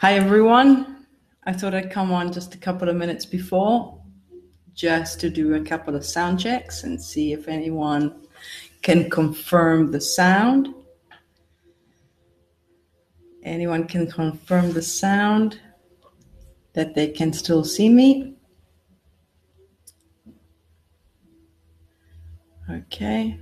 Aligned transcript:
Hi, 0.00 0.14
everyone. 0.14 1.04
I 1.44 1.52
thought 1.52 1.74
I'd 1.74 1.90
come 1.90 2.10
on 2.10 2.32
just 2.32 2.54
a 2.54 2.56
couple 2.56 2.88
of 2.88 2.96
minutes 2.96 3.26
before 3.26 4.00
just 4.72 5.20
to 5.20 5.28
do 5.28 5.56
a 5.56 5.60
couple 5.60 5.94
of 5.94 6.06
sound 6.06 6.40
checks 6.40 6.84
and 6.84 6.98
see 6.98 7.34
if 7.34 7.48
anyone 7.48 8.26
can 8.80 9.10
confirm 9.10 9.90
the 9.90 10.00
sound. 10.00 10.72
Anyone 13.42 13.86
can 13.86 14.10
confirm 14.10 14.72
the 14.72 14.80
sound 14.80 15.60
that 16.72 16.94
they 16.94 17.08
can 17.08 17.30
still 17.34 17.62
see 17.62 17.90
me. 17.90 18.36
Okay. 22.70 23.38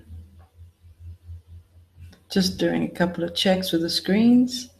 Just 2.28 2.58
doing 2.58 2.82
a 2.82 2.88
couple 2.88 3.22
of 3.22 3.36
checks 3.36 3.70
with 3.70 3.82
the 3.82 3.90
screens. 3.90 4.70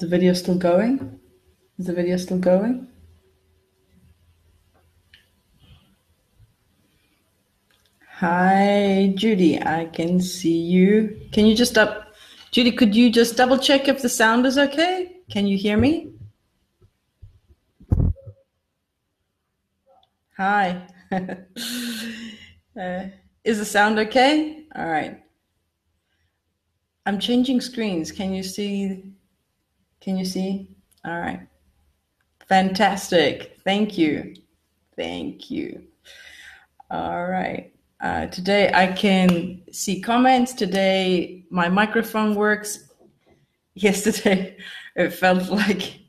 The 0.00 0.06
video 0.06 0.32
still 0.32 0.54
going? 0.54 1.20
Is 1.78 1.84
the 1.84 1.92
video 1.92 2.16
still 2.16 2.38
going? 2.38 2.88
Hi, 8.08 9.12
Judy. 9.14 9.60
I 9.60 9.90
can 9.92 10.18
see 10.18 10.56
you. 10.56 11.20
Can 11.32 11.44
you 11.44 11.54
just 11.54 11.76
up, 11.76 12.14
Judy? 12.50 12.72
Could 12.72 12.96
you 12.96 13.12
just 13.12 13.36
double 13.36 13.58
check 13.58 13.88
if 13.88 14.00
the 14.00 14.08
sound 14.08 14.46
is 14.46 14.56
okay? 14.56 15.18
Can 15.30 15.46
you 15.46 15.58
hear 15.58 15.76
me? 15.76 16.14
Hi. 20.38 20.80
uh, 21.12 23.04
is 23.44 23.58
the 23.58 23.66
sound 23.66 23.98
okay? 23.98 24.64
All 24.74 24.88
right. 24.88 25.22
I'm 27.04 27.18
changing 27.18 27.60
screens. 27.60 28.10
Can 28.10 28.32
you 28.32 28.42
see 28.42 29.04
can 30.00 30.16
you 30.16 30.24
see? 30.24 30.68
All 31.04 31.18
right. 31.18 31.46
Fantastic. 32.48 33.58
Thank 33.64 33.96
you. 33.96 34.34
Thank 34.96 35.50
you. 35.50 35.84
All 36.90 37.26
right. 37.26 37.72
Uh, 38.00 38.26
today 38.26 38.70
I 38.72 38.88
can 38.88 39.62
see 39.72 40.00
comments. 40.00 40.52
Today 40.52 41.44
my 41.50 41.68
microphone 41.68 42.34
works. 42.34 42.88
Yesterday 43.74 44.56
it 44.96 45.10
felt 45.10 45.48
like 45.50 46.00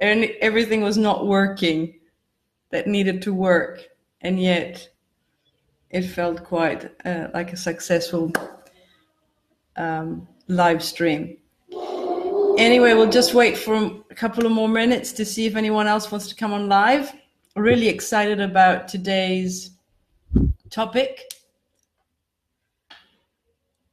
everything 0.00 0.82
was 0.82 0.96
not 0.96 1.26
working 1.26 1.98
that 2.70 2.86
needed 2.86 3.22
to 3.22 3.34
work. 3.34 3.88
And 4.20 4.40
yet 4.40 4.88
it 5.90 6.02
felt 6.02 6.44
quite 6.44 6.90
uh, 7.04 7.28
like 7.32 7.52
a 7.52 7.56
successful 7.56 8.32
um, 9.76 10.28
live 10.46 10.82
stream. 10.82 11.38
Anyway, 12.58 12.92
we'll 12.92 13.08
just 13.08 13.34
wait 13.34 13.56
for 13.56 13.76
a 14.10 14.14
couple 14.16 14.44
of 14.44 14.50
more 14.50 14.68
minutes 14.68 15.12
to 15.12 15.24
see 15.24 15.46
if 15.46 15.54
anyone 15.54 15.86
else 15.86 16.10
wants 16.10 16.26
to 16.26 16.34
come 16.34 16.52
on 16.52 16.68
live. 16.68 17.12
Really 17.54 17.86
excited 17.86 18.40
about 18.40 18.88
today's 18.88 19.70
topic. 20.68 21.22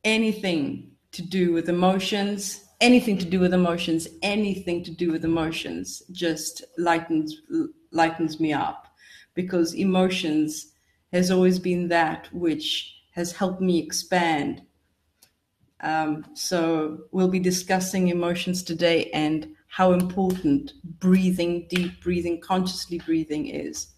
Anything 0.04 0.90
to 1.12 1.22
do 1.22 1.54
with 1.54 1.70
emotions, 1.70 2.66
anything 2.82 3.20
to 3.20 3.26
do 3.26 3.40
with 3.40 3.54
emotions, 3.54 4.08
anything 4.24 4.84
to 4.84 4.90
do 4.90 5.12
with 5.12 5.24
emotions 5.24 6.02
just 6.12 6.64
lightens 6.80 7.42
lightens 7.92 8.40
me 8.40 8.52
up 8.52 8.88
because 9.36 9.76
emotions 9.76 10.72
has 11.14 11.30
always 11.30 11.60
been 11.60 11.88
that 11.90 12.34
which 12.34 12.96
has 13.14 13.32
helped 13.32 13.62
me 13.62 13.78
expand 13.78 14.64
um, 15.86 16.26
so 16.34 17.06
we'll 17.12 17.28
be 17.30 17.40
discussing 17.40 18.08
emotions 18.08 18.64
today 18.64 19.12
and 19.12 19.56
how 19.68 19.92
important 19.92 20.74
breathing, 21.00 21.68
deep 21.70 22.02
breathing, 22.02 22.42
consciously 22.42 22.98
breathing 22.98 23.48
is. 23.48 23.94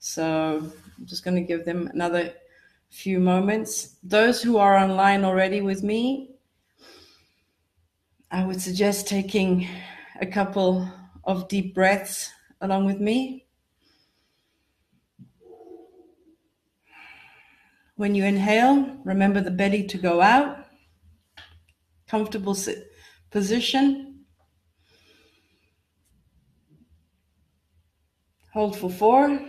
So 0.00 0.72
I'm 0.98 1.06
just 1.06 1.22
going 1.22 1.36
to 1.36 1.42
give 1.42 1.64
them 1.64 1.86
another 1.94 2.32
few 2.88 3.20
moments. 3.20 3.96
Those 4.02 4.42
who 4.42 4.56
are 4.56 4.76
online 4.76 5.24
already 5.24 5.60
with 5.60 5.84
me, 5.84 6.34
I 8.32 8.44
would 8.44 8.60
suggest 8.60 9.06
taking 9.06 9.68
a 10.20 10.26
couple 10.26 10.90
of 11.22 11.46
deep 11.46 11.76
breaths 11.76 12.32
along 12.60 12.86
with 12.86 12.98
me. 12.98 13.46
When 17.94 18.16
you 18.16 18.24
inhale, 18.24 18.98
remember 19.04 19.40
the 19.40 19.52
belly 19.52 19.86
to 19.86 19.98
go 19.98 20.22
out 20.22 20.59
comfortable 22.10 22.54
sit, 22.54 22.90
position. 23.30 24.24
Hold 28.52 28.76
for 28.76 28.90
four. 28.90 29.40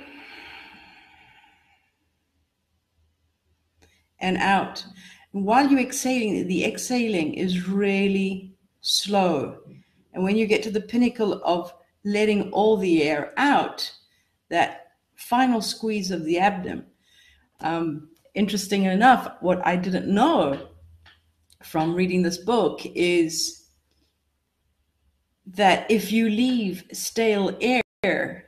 And 4.19 4.37
out. 4.37 4.85
And 5.33 5.43
while 5.43 5.67
you're 5.67 5.79
exhaling, 5.79 6.47
the 6.47 6.63
exhaling 6.63 7.33
is 7.33 7.67
really 7.67 8.53
slow. 8.81 9.57
And 10.13 10.23
when 10.23 10.35
you 10.35 10.45
get 10.45 10.61
to 10.63 10.71
the 10.71 10.81
pinnacle 10.81 11.41
of 11.43 11.73
letting 12.05 12.51
all 12.51 12.77
the 12.77 13.01
air 13.01 13.33
out, 13.37 13.91
that 14.49 14.91
final 15.15 15.61
squeeze 15.61 16.11
of 16.11 16.25
the 16.25 16.37
abdomen, 16.37 16.85
um, 17.61 18.09
interesting 18.35 18.83
enough, 18.83 19.31
what 19.39 19.65
I 19.65 19.75
didn't 19.77 20.07
know 20.07 20.70
from 21.63 21.93
reading 21.93 22.23
this 22.23 22.37
book 22.37 22.81
is 22.95 23.67
that 25.45 25.89
if 25.89 26.11
you 26.11 26.29
leave 26.29 26.83
stale 26.91 27.57
air 28.03 28.45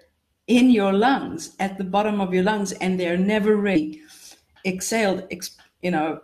in 0.47 0.69
your 0.69 0.93
lungs 0.93 1.55
at 1.59 1.77
the 1.77 1.83
bottom 1.83 2.21
of 2.21 2.33
your 2.33 2.43
lungs 2.43 2.71
and 2.73 2.99
they're 2.99 3.17
never 3.17 3.55
really 3.55 4.01
exhaled 4.65 5.27
ex, 5.31 5.57
you 5.81 5.91
know 5.91 6.19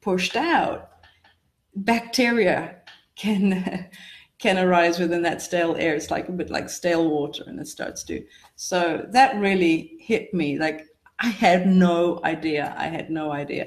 pushed 0.00 0.36
out 0.36 0.90
bacteria 1.76 2.76
can 3.16 3.88
can 4.38 4.56
arise 4.56 5.00
within 5.00 5.22
that 5.22 5.42
stale 5.42 5.74
air. 5.76 5.96
It's 5.96 6.12
like 6.12 6.28
a 6.28 6.32
bit 6.32 6.48
like 6.48 6.70
stale 6.70 7.10
water 7.10 7.42
and 7.48 7.58
it 7.58 7.66
starts 7.66 8.04
to 8.04 8.24
so 8.54 9.04
that 9.10 9.36
really 9.36 9.96
hit 10.00 10.32
me. 10.32 10.58
Like 10.58 10.86
i 11.20 11.26
had 11.28 11.66
no 11.66 12.20
idea. 12.22 12.74
I 12.78 12.86
had 12.86 13.10
no 13.10 13.32
idea 13.32 13.66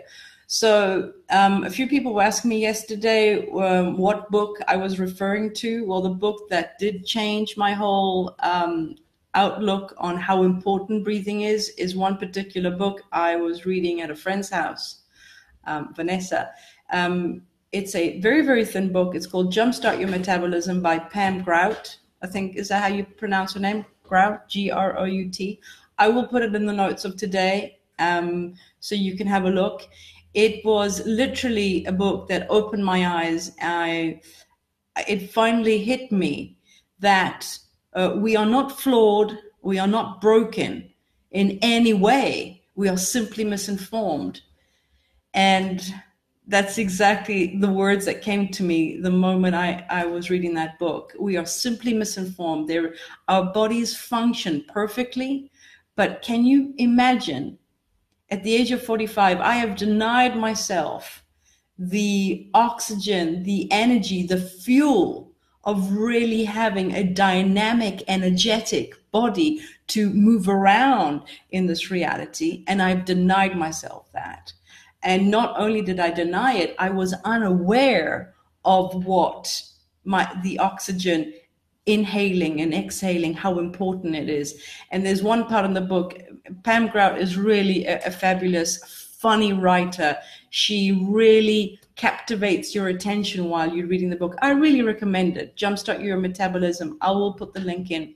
so 0.53 1.13
um, 1.29 1.63
a 1.63 1.69
few 1.69 1.87
people 1.87 2.13
were 2.13 2.23
asking 2.23 2.49
me 2.49 2.59
yesterday 2.59 3.49
um, 3.51 3.97
what 3.97 4.29
book 4.29 4.57
I 4.67 4.75
was 4.75 4.99
referring 4.99 5.53
to. 5.53 5.85
Well, 5.85 6.01
the 6.01 6.09
book 6.09 6.49
that 6.49 6.77
did 6.77 7.05
change 7.05 7.55
my 7.55 7.71
whole 7.71 8.35
um, 8.39 8.95
outlook 9.33 9.93
on 9.97 10.17
how 10.17 10.43
important 10.43 11.05
breathing 11.05 11.43
is 11.43 11.69
is 11.77 11.95
one 11.95 12.17
particular 12.17 12.69
book 12.69 13.01
I 13.13 13.37
was 13.37 13.65
reading 13.65 14.01
at 14.01 14.11
a 14.11 14.15
friend's 14.15 14.49
house, 14.49 15.03
um, 15.67 15.93
Vanessa. 15.95 16.51
Um, 16.91 17.43
it's 17.71 17.95
a 17.95 18.19
very 18.19 18.41
very 18.41 18.65
thin 18.65 18.91
book. 18.91 19.15
It's 19.15 19.27
called 19.27 19.53
Jumpstart 19.53 20.01
Your 20.01 20.09
Metabolism 20.09 20.81
by 20.81 20.99
Pam 20.99 21.43
Grout. 21.43 21.95
I 22.21 22.27
think 22.27 22.57
is 22.57 22.67
that 22.67 22.81
how 22.81 22.89
you 22.93 23.05
pronounce 23.05 23.53
her 23.53 23.61
name? 23.61 23.85
Grout, 24.03 24.49
G 24.49 24.69
R 24.69 24.99
O 24.99 25.05
U 25.05 25.29
T. 25.29 25.61
I 25.97 26.09
will 26.09 26.27
put 26.27 26.41
it 26.41 26.53
in 26.53 26.65
the 26.65 26.73
notes 26.73 27.05
of 27.05 27.15
today, 27.15 27.79
um, 27.99 28.55
so 28.81 28.95
you 28.95 29.15
can 29.15 29.27
have 29.27 29.45
a 29.45 29.49
look 29.49 29.87
it 30.33 30.63
was 30.65 31.05
literally 31.05 31.85
a 31.85 31.91
book 31.91 32.27
that 32.29 32.47
opened 32.49 32.85
my 32.85 33.07
eyes. 33.07 33.51
I, 33.61 34.21
it 35.07 35.31
finally 35.31 35.83
hit 35.83 36.11
me 36.11 36.57
that 36.99 37.57
uh, 37.93 38.13
we 38.15 38.35
are 38.35 38.45
not 38.45 38.79
flawed, 38.79 39.37
we 39.61 39.77
are 39.79 39.87
not 39.87 40.21
broken 40.21 40.89
in 41.31 41.59
any 41.61 41.93
way. 41.93 42.63
We 42.75 42.87
are 42.89 42.97
simply 42.97 43.43
misinformed. 43.43 44.41
And 45.33 45.81
that's 46.47 46.77
exactly 46.77 47.57
the 47.57 47.71
words 47.71 48.05
that 48.05 48.21
came 48.21 48.49
to 48.49 48.63
me 48.63 48.99
the 48.99 49.11
moment 49.11 49.55
I, 49.55 49.85
I 49.89 50.05
was 50.05 50.29
reading 50.29 50.53
that 50.55 50.79
book. 50.79 51.13
We 51.19 51.37
are 51.37 51.45
simply 51.45 51.93
misinformed. 51.93 52.71
Our 53.27 53.53
bodies 53.53 53.95
function 53.95 54.65
perfectly, 54.67 55.51
but 55.95 56.21
can 56.21 56.45
you 56.45 56.73
imagine 56.77 57.57
at 58.31 58.43
the 58.43 58.55
age 58.55 58.71
of 58.71 58.81
45, 58.81 59.39
I 59.41 59.55
have 59.55 59.75
denied 59.75 60.37
myself 60.37 61.23
the 61.77 62.49
oxygen, 62.53 63.43
the 63.43 63.69
energy, 63.71 64.25
the 64.25 64.39
fuel 64.39 65.31
of 65.63 65.91
really 65.91 66.43
having 66.43 66.93
a 66.93 67.03
dynamic, 67.03 68.03
energetic 68.07 68.93
body 69.11 69.61
to 69.87 70.09
move 70.11 70.47
around 70.47 71.21
in 71.51 71.67
this 71.67 71.91
reality. 71.91 72.63
And 72.67 72.81
I've 72.81 73.05
denied 73.05 73.57
myself 73.57 74.11
that. 74.13 74.53
And 75.03 75.29
not 75.29 75.59
only 75.59 75.81
did 75.81 75.99
I 75.99 76.11
deny 76.11 76.53
it, 76.53 76.75
I 76.79 76.89
was 76.89 77.13
unaware 77.25 78.33
of 78.63 79.05
what 79.05 79.61
my 80.03 80.31
the 80.43 80.57
oxygen 80.59 81.33
inhaling 81.85 82.61
and 82.61 82.73
exhaling, 82.73 83.33
how 83.33 83.59
important 83.59 84.15
it 84.15 84.29
is. 84.29 84.61
And 84.91 85.05
there's 85.05 85.23
one 85.23 85.45
part 85.45 85.65
in 85.65 85.73
the 85.73 85.81
book, 85.81 86.17
Pam 86.63 86.87
Grout 86.87 87.17
is 87.17 87.37
really 87.37 87.85
a, 87.85 87.99
a 88.05 88.11
fabulous, 88.11 88.77
funny 89.19 89.53
writer. 89.53 90.17
She 90.49 90.91
really 91.07 91.79
captivates 91.95 92.73
your 92.73 92.87
attention 92.87 93.45
while 93.49 93.71
you're 93.71 93.87
reading 93.87 94.09
the 94.09 94.15
book. 94.15 94.35
I 94.41 94.51
really 94.51 94.81
recommend 94.81 95.37
it. 95.37 95.55
Jumpstart 95.55 96.03
Your 96.03 96.17
Metabolism. 96.17 96.97
I 97.01 97.11
will 97.11 97.33
put 97.33 97.53
the 97.53 97.61
link 97.61 97.91
in. 97.91 98.15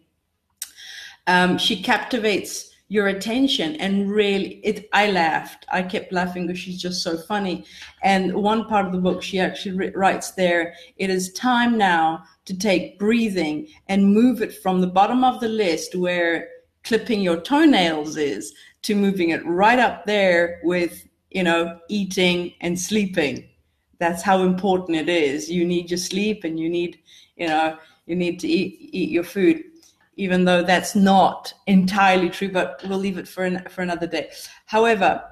Um, 1.28 1.58
she 1.58 1.82
captivates 1.82 2.72
your 2.88 3.08
attention 3.08 3.76
and 3.78 4.12
really 4.12 4.60
it 4.64 4.88
i 4.94 5.10
laughed 5.10 5.66
i 5.72 5.82
kept 5.82 6.14
laughing 6.14 6.46
because 6.46 6.60
she's 6.60 6.80
just 6.80 7.02
so 7.02 7.18
funny 7.18 7.66
and 8.04 8.32
one 8.32 8.66
part 8.66 8.86
of 8.86 8.92
the 8.92 9.00
book 9.00 9.24
she 9.24 9.40
actually 9.40 9.90
writes 9.96 10.32
there 10.32 10.76
it 10.98 11.10
is 11.10 11.34
time 11.34 11.80
now 11.80 12.24
to 12.46 12.58
take 12.58 13.00
breathing 13.00 13.68
and 13.88 14.14
move 14.14 14.42
it 14.42 14.54
from 14.62 14.82
the 14.82 14.88
bottom 14.88 15.24
of 15.24 15.40
the 15.40 15.48
list 15.48 15.96
where 15.96 16.48
clipping 16.84 17.22
your 17.22 17.42
toenails 17.42 18.18
is 18.18 18.54
to 18.84 18.96
moving 18.96 19.30
it 19.30 19.46
right 19.46 19.80
up 19.80 20.06
there 20.06 20.60
with 20.64 21.08
you 21.32 21.44
know 21.44 21.80
eating 21.90 22.54
and 22.62 22.80
sleeping 22.80 23.48
that's 23.98 24.22
how 24.22 24.44
important 24.44 24.98
it 24.98 25.10
is 25.10 25.50
you 25.50 25.66
need 25.66 25.90
your 25.90 25.98
sleep 25.98 26.44
and 26.44 26.60
you 26.60 26.70
need 26.70 27.00
you 27.36 27.48
know 27.48 27.78
you 28.06 28.16
need 28.16 28.40
to 28.40 28.48
eat 28.48 28.78
eat 28.80 29.10
your 29.10 29.24
food 29.24 29.64
even 30.18 30.46
though 30.46 30.64
that's 30.64 30.96
not 30.96 31.54
entirely 31.68 32.30
true, 32.30 32.50
but 32.50 32.82
we'll 32.88 32.98
leave 32.98 33.18
it 33.18 33.28
for 33.28 33.44
an, 33.44 33.64
for 33.70 33.82
another 33.82 34.08
day. 34.08 34.30
However, 34.66 35.24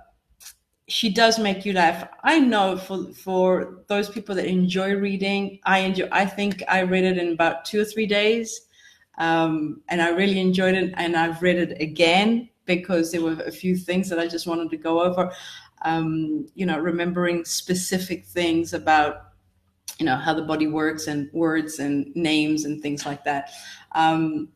she 0.93 1.09
does 1.09 1.39
make 1.39 1.65
you 1.65 1.73
laugh. 1.73 2.07
I 2.23 2.37
know 2.37 2.77
for 2.77 3.11
for 3.13 3.83
those 3.87 4.09
people 4.09 4.35
that 4.35 4.45
enjoy 4.45 4.93
reading, 4.93 5.59
I 5.65 5.79
enjoy. 5.79 6.07
I 6.11 6.27
think 6.27 6.61
I 6.69 6.83
read 6.83 7.03
it 7.03 7.17
in 7.17 7.33
about 7.33 7.65
two 7.65 7.81
or 7.81 7.85
three 7.85 8.05
days, 8.05 8.67
um, 9.17 9.81
and 9.89 10.03
I 10.03 10.09
really 10.09 10.39
enjoyed 10.39 10.75
it. 10.75 10.93
And 10.97 11.15
I've 11.15 11.41
read 11.41 11.57
it 11.57 11.81
again 11.81 12.47
because 12.65 13.11
there 13.11 13.23
were 13.23 13.41
a 13.41 13.51
few 13.51 13.75
things 13.75 14.07
that 14.09 14.19
I 14.19 14.27
just 14.27 14.45
wanted 14.45 14.69
to 14.69 14.77
go 14.77 15.01
over. 15.01 15.31
Um, 15.81 16.45
you 16.53 16.67
know, 16.67 16.77
remembering 16.77 17.43
specific 17.43 18.23
things 18.25 18.75
about 18.75 19.31
you 19.97 20.05
know 20.05 20.15
how 20.15 20.35
the 20.35 20.43
body 20.43 20.67
works 20.67 21.07
and 21.07 21.27
words 21.33 21.79
and 21.79 22.15
names 22.15 22.65
and 22.65 22.83
things 22.83 23.03
like 23.03 23.23
that. 23.23 23.49
Um, 23.93 24.49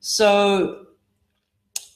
so, 0.00 0.86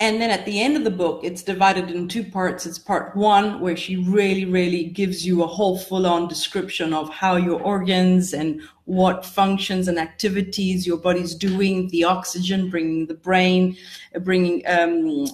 and 0.00 0.23
then 0.23 0.31
at 0.31 0.45
the 0.45 0.61
end 0.61 0.77
of 0.77 0.85
the 0.85 0.91
book, 0.91 1.23
it's 1.25 1.43
divided 1.43 1.91
in 1.91 2.06
two 2.06 2.23
parts. 2.23 2.67
It's 2.67 2.79
part 2.79 3.17
one, 3.17 3.59
where 3.59 3.77
she 3.77 3.97
really, 3.97 4.45
really 4.45 4.85
gives 4.85 5.27
you 5.27 5.43
a 5.43 5.47
whole 5.47 5.77
full 5.77 6.06
on 6.06 6.29
description 6.29 6.95
of 6.95 7.11
how 7.11 7.35
your 7.35 7.61
organs 7.61 8.33
and 8.33 8.62
what 8.85 9.27
functions 9.27 9.89
and 9.89 9.99
activities 9.99 10.87
your 10.87 10.99
body's 10.99 11.35
doing, 11.35 11.89
the 11.89 12.05
oxygen, 12.05 12.71
bringing 12.71 13.06
the 13.06 13.15
brain, 13.15 13.77
uh, 14.15 14.21
bringing, 14.21 14.62
um, 14.69 15.27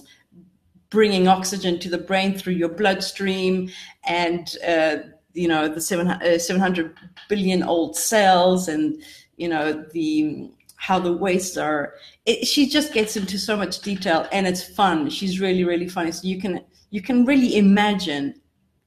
bringing 0.89 1.27
oxygen 1.27 1.79
to 1.79 1.89
the 1.89 1.99
brain 1.99 2.35
through 2.35 2.53
your 2.53 2.69
bloodstream 2.69 3.69
and, 4.07 4.57
uh, 4.67 4.97
you 5.33 5.47
know, 5.47 5.67
the 5.67 5.77
uh, 5.77 6.39
700 6.39 6.97
billion 7.29 7.61
old 7.61 7.95
cells 7.95 8.67
and, 8.67 8.99
you 9.37 9.47
know, 9.47 9.85
the, 9.93 10.49
how 10.75 10.99
the 10.99 11.13
wastes 11.13 11.57
are. 11.57 11.93
It, 12.25 12.45
she 12.47 12.67
just 12.67 12.93
gets 12.93 13.15
into 13.15 13.37
so 13.37 13.55
much 13.55 13.79
detail, 13.81 14.27
and 14.31 14.47
it's 14.47 14.63
fun. 14.63 15.09
She's 15.09 15.39
really, 15.39 15.63
really 15.63 15.87
funny. 15.87 16.11
So 16.11 16.27
you 16.27 16.39
can 16.39 16.63
you 16.89 17.01
can 17.01 17.25
really 17.25 17.57
imagine 17.57 18.35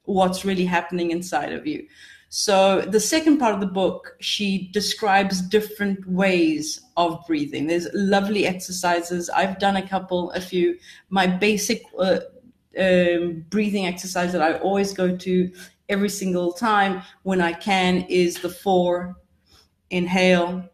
what's 0.05 0.45
really 0.45 0.65
happening 0.65 1.11
inside 1.11 1.53
of 1.53 1.67
you. 1.67 1.87
So 2.31 2.83
the 2.83 3.01
second 3.01 3.39
part 3.39 3.55
of 3.55 3.61
the 3.61 3.67
book, 3.67 4.17
she 4.21 4.69
describes 4.73 5.41
different 5.41 6.07
ways 6.07 6.81
of 6.97 7.25
breathing. 7.27 7.67
There's 7.67 7.89
lovely 7.95 8.47
exercises. 8.47 9.31
I've 9.31 9.59
done 9.59 9.77
a 9.77 9.87
couple, 9.87 10.31
a 10.33 10.41
few. 10.41 10.79
My 11.09 11.27
basic 11.27 11.83
uh, 11.99 12.21
um, 12.79 13.45
breathing 13.49 13.87
exercise 13.87 14.33
that 14.33 14.43
I 14.43 14.59
always 14.59 14.93
go 14.93 15.17
to 15.17 15.53
every 15.89 16.11
single 16.11 16.53
time 16.53 17.03
when 17.23 17.41
I 17.41 17.53
can 17.55 18.03
is 18.09 18.39
the 18.39 18.51
four 18.51 19.17
inhale, 19.91 20.69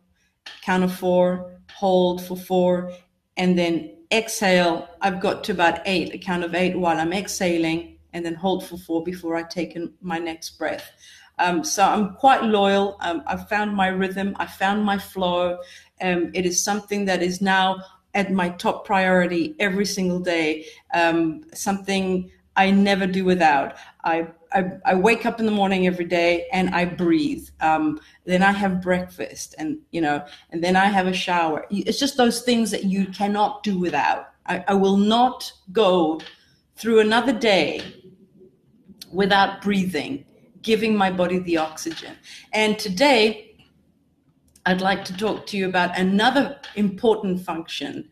count 0.64 0.82
of 0.82 0.94
four, 0.94 1.52
hold 1.70 2.24
for 2.24 2.36
four, 2.36 2.92
and 3.36 3.58
then 3.58 3.94
exhale. 4.10 4.88
I've 5.02 5.20
got 5.20 5.44
to 5.44 5.52
about 5.52 5.80
eight, 5.84 6.14
a 6.14 6.18
count 6.18 6.42
of 6.42 6.54
eight 6.54 6.78
while 6.78 6.98
I'm 6.98 7.12
exhaling, 7.12 7.98
and 8.14 8.24
then 8.24 8.34
hold 8.34 8.66
for 8.66 8.78
four 8.78 9.04
before 9.04 9.36
I 9.36 9.42
take 9.42 9.76
in 9.76 9.92
my 10.00 10.18
next 10.18 10.58
breath. 10.58 10.90
Um, 11.38 11.64
so 11.64 11.84
I'm 11.84 12.14
quite 12.14 12.44
loyal. 12.44 12.96
Um, 13.00 13.22
I've 13.26 13.48
found 13.48 13.74
my 13.74 13.88
rhythm. 13.88 14.36
I 14.38 14.46
found 14.46 14.84
my 14.84 14.98
flow. 14.98 15.58
Um, 16.00 16.30
it 16.32 16.46
is 16.46 16.62
something 16.62 17.04
that 17.06 17.22
is 17.22 17.42
now 17.42 17.82
at 18.14 18.32
my 18.32 18.48
top 18.50 18.86
priority 18.86 19.56
every 19.58 19.84
single 19.84 20.20
day. 20.20 20.66
Um, 20.94 21.44
something 21.52 22.30
I 22.56 22.70
never 22.70 23.06
do 23.06 23.24
without. 23.24 23.76
I, 24.04 24.28
I, 24.52 24.64
I 24.84 24.94
wake 24.94 25.26
up 25.26 25.40
in 25.40 25.46
the 25.46 25.52
morning 25.52 25.86
every 25.86 26.04
day 26.04 26.46
and 26.52 26.70
I 26.74 26.84
breathe. 26.84 27.48
Um, 27.60 28.00
then 28.24 28.42
I 28.42 28.52
have 28.52 28.80
breakfast 28.80 29.54
and 29.58 29.78
you 29.90 30.00
know, 30.00 30.24
and 30.50 30.62
then 30.62 30.76
I 30.76 30.86
have 30.86 31.06
a 31.06 31.12
shower. 31.12 31.66
It's 31.70 31.98
just 31.98 32.16
those 32.16 32.42
things 32.42 32.70
that 32.70 32.84
you 32.84 33.06
cannot 33.06 33.62
do 33.62 33.78
without. 33.78 34.28
I, 34.46 34.64
I 34.68 34.74
will 34.74 34.96
not 34.96 35.50
go 35.72 36.20
through 36.76 37.00
another 37.00 37.32
day 37.32 37.82
without 39.12 39.62
breathing, 39.62 40.24
giving 40.62 40.96
my 40.96 41.10
body 41.10 41.38
the 41.40 41.56
oxygen. 41.56 42.16
And 42.52 42.78
today, 42.78 43.56
I'd 44.66 44.80
like 44.80 45.04
to 45.06 45.16
talk 45.16 45.46
to 45.48 45.56
you 45.56 45.68
about 45.68 45.96
another 45.98 46.58
important 46.74 47.40
function 47.40 48.08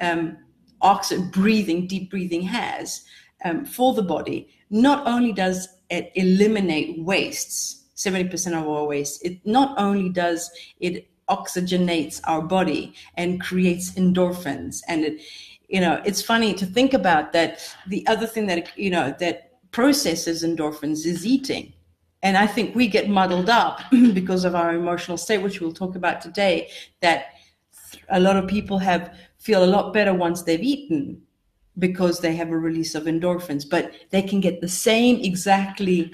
um, 0.00 0.38
oxygen 0.80 1.28
breathing, 1.30 1.86
deep 1.86 2.10
breathing 2.10 2.42
has 2.42 3.04
um, 3.44 3.64
for 3.64 3.94
the 3.94 4.02
body, 4.02 4.48
not 4.70 5.06
only 5.06 5.32
does 5.32 5.68
it 5.90 6.12
eliminate 6.14 7.02
wastes, 7.02 7.84
70% 7.96 8.58
of 8.58 8.68
our 8.68 8.84
waste, 8.86 9.24
it 9.24 9.44
not 9.44 9.78
only 9.78 10.08
does 10.08 10.50
it 10.78 11.10
oxygenates 11.28 12.20
our 12.24 12.42
body 12.42 12.94
and 13.16 13.40
creates 13.40 13.92
endorphins. 13.92 14.80
And 14.88 15.04
it 15.04 15.22
you 15.68 15.80
know 15.80 16.02
it's 16.04 16.20
funny 16.20 16.52
to 16.54 16.66
think 16.66 16.92
about 16.94 17.32
that 17.32 17.60
the 17.86 18.04
other 18.08 18.26
thing 18.26 18.46
that 18.48 18.76
you 18.76 18.90
know 18.90 19.14
that 19.20 19.52
processes 19.70 20.42
endorphins 20.42 21.06
is 21.06 21.24
eating. 21.24 21.72
And 22.22 22.36
i 22.36 22.46
think 22.46 22.74
we 22.74 22.86
get 22.88 23.08
muddled 23.08 23.48
up 23.48 23.80
because 23.90 24.44
of 24.44 24.54
our 24.54 24.74
emotional 24.74 25.16
state 25.16 25.38
which 25.38 25.60
we'll 25.60 25.72
talk 25.72 25.94
about 25.94 26.20
today 26.20 26.68
that 27.00 27.26
a 28.10 28.20
lot 28.20 28.36
of 28.36 28.46
people 28.46 28.78
have 28.78 29.14
feel 29.38 29.64
a 29.64 29.72
lot 29.74 29.94
better 29.94 30.12
once 30.12 30.42
they've 30.42 30.62
eaten 30.62 31.22
because 31.80 32.20
they 32.20 32.36
have 32.36 32.50
a 32.50 32.58
release 32.58 32.94
of 32.94 33.04
endorphins, 33.04 33.68
but 33.68 33.92
they 34.10 34.22
can 34.22 34.40
get 34.40 34.60
the 34.60 34.68
same 34.68 35.20
exactly 35.20 36.12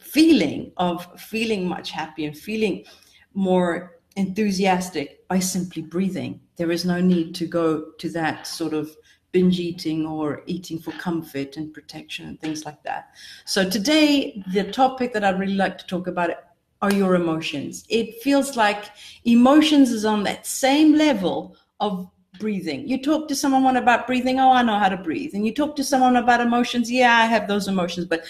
feeling 0.00 0.72
of 0.76 1.06
feeling 1.20 1.66
much 1.66 1.90
happy 1.90 2.24
and 2.26 2.36
feeling 2.36 2.84
more 3.34 3.98
enthusiastic 4.16 5.26
by 5.28 5.38
simply 5.38 5.82
breathing. 5.82 6.40
There 6.56 6.70
is 6.70 6.84
no 6.84 7.00
need 7.00 7.34
to 7.36 7.46
go 7.46 7.92
to 7.98 8.08
that 8.10 8.46
sort 8.46 8.74
of 8.74 8.96
binge 9.32 9.60
eating 9.60 10.06
or 10.06 10.42
eating 10.46 10.78
for 10.78 10.90
comfort 10.92 11.56
and 11.56 11.72
protection 11.72 12.26
and 12.26 12.40
things 12.40 12.64
like 12.64 12.82
that. 12.82 13.10
So 13.44 13.68
today, 13.68 14.42
the 14.52 14.70
topic 14.72 15.12
that 15.12 15.24
I'd 15.24 15.38
really 15.38 15.54
like 15.54 15.78
to 15.78 15.86
talk 15.86 16.06
about 16.08 16.30
are 16.82 16.92
your 16.92 17.14
emotions. 17.14 17.84
It 17.88 18.22
feels 18.22 18.56
like 18.56 18.86
emotions 19.24 19.90
is 19.90 20.04
on 20.04 20.24
that 20.24 20.46
same 20.46 20.94
level 20.94 21.56
of 21.78 22.10
breathing. 22.40 22.88
You 22.88 23.00
talk 23.00 23.28
to 23.28 23.36
someone 23.36 23.76
about 23.76 24.06
breathing, 24.08 24.40
oh, 24.40 24.50
I 24.50 24.62
know 24.62 24.78
how 24.78 24.88
to 24.88 24.96
breathe. 24.96 25.34
And 25.34 25.46
you 25.46 25.54
talk 25.54 25.76
to 25.76 25.84
someone 25.84 26.16
about 26.16 26.40
emotions, 26.40 26.90
yeah, 26.90 27.18
I 27.18 27.26
have 27.26 27.46
those 27.46 27.68
emotions, 27.68 28.06
but 28.06 28.24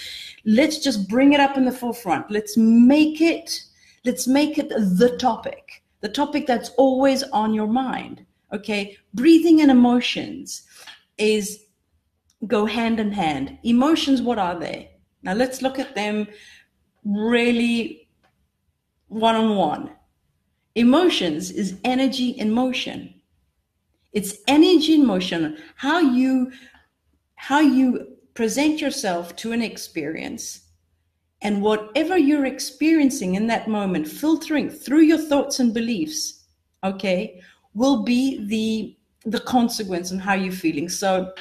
let's 0.45 0.79
just 0.79 1.09
bring 1.09 1.33
it 1.33 1.41
up 1.41 1.57
in 1.57 1.65
the 1.65 1.73
forefront. 1.73 2.31
Let's 2.31 2.57
make 2.59 3.23
it 3.23 3.63
let's 4.05 4.27
make 4.27 4.59
it 4.59 4.69
the 4.69 5.17
topic. 5.19 5.83
The 6.01 6.09
topic 6.09 6.47
that's 6.47 6.71
always 6.71 7.23
on 7.23 7.55
your 7.55 7.67
mind. 7.67 8.27
Okay? 8.53 8.97
Breathing 9.15 9.61
and 9.61 9.71
emotions 9.71 10.63
is 11.17 11.65
go 12.47 12.67
hand 12.67 12.99
in 13.01 13.13
hand. 13.13 13.59
Emotions 13.63 14.21
what 14.21 14.39
are 14.39 14.59
they? 14.59 14.91
Now 15.23 15.35
let's 15.35 15.63
look 15.63 15.79
at 15.79 15.95
them 15.95 16.27
really 17.05 18.09
one 19.09 19.37
on 19.37 19.57
one. 19.57 19.91
Emotions 20.75 21.51
is 21.51 21.79
energy 21.85 22.31
in 22.31 22.51
motion 22.51 23.20
it's 24.13 24.39
energy 24.49 24.95
in 24.95 25.07
motion. 25.07 25.59
How 25.77 26.01
you 26.01 26.51
how 27.37 27.61
you 27.61 28.17
present 28.35 28.81
yourself 28.81 29.35
to 29.37 29.53
an 29.53 29.63
experience 29.63 30.69
and 31.43 31.63
whatever 31.63 32.19
you're 32.19 32.45
experiencing 32.45 33.35
in 33.35 33.47
that 33.47 33.67
moment 33.67 34.07
filtering 34.07 34.69
through 34.69 35.01
your 35.01 35.19
thoughts 35.19 35.59
and 35.59 35.73
beliefs 35.73 36.45
okay 36.85 37.41
will 37.75 38.03
be 38.03 38.47
the 38.47 38.97
the 39.31 39.41
consequence 39.41 40.11
and 40.11 40.21
how 40.21 40.35
you're 40.35 40.53
feeling. 40.53 40.89
So 40.89 41.33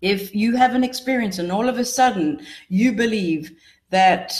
if 0.00 0.34
you 0.34 0.56
have 0.56 0.74
an 0.74 0.84
experience 0.84 1.38
and 1.38 1.50
all 1.52 1.68
of 1.68 1.78
a 1.78 1.84
sudden 1.84 2.40
you 2.68 2.92
believe 2.92 3.52
that 3.90 4.32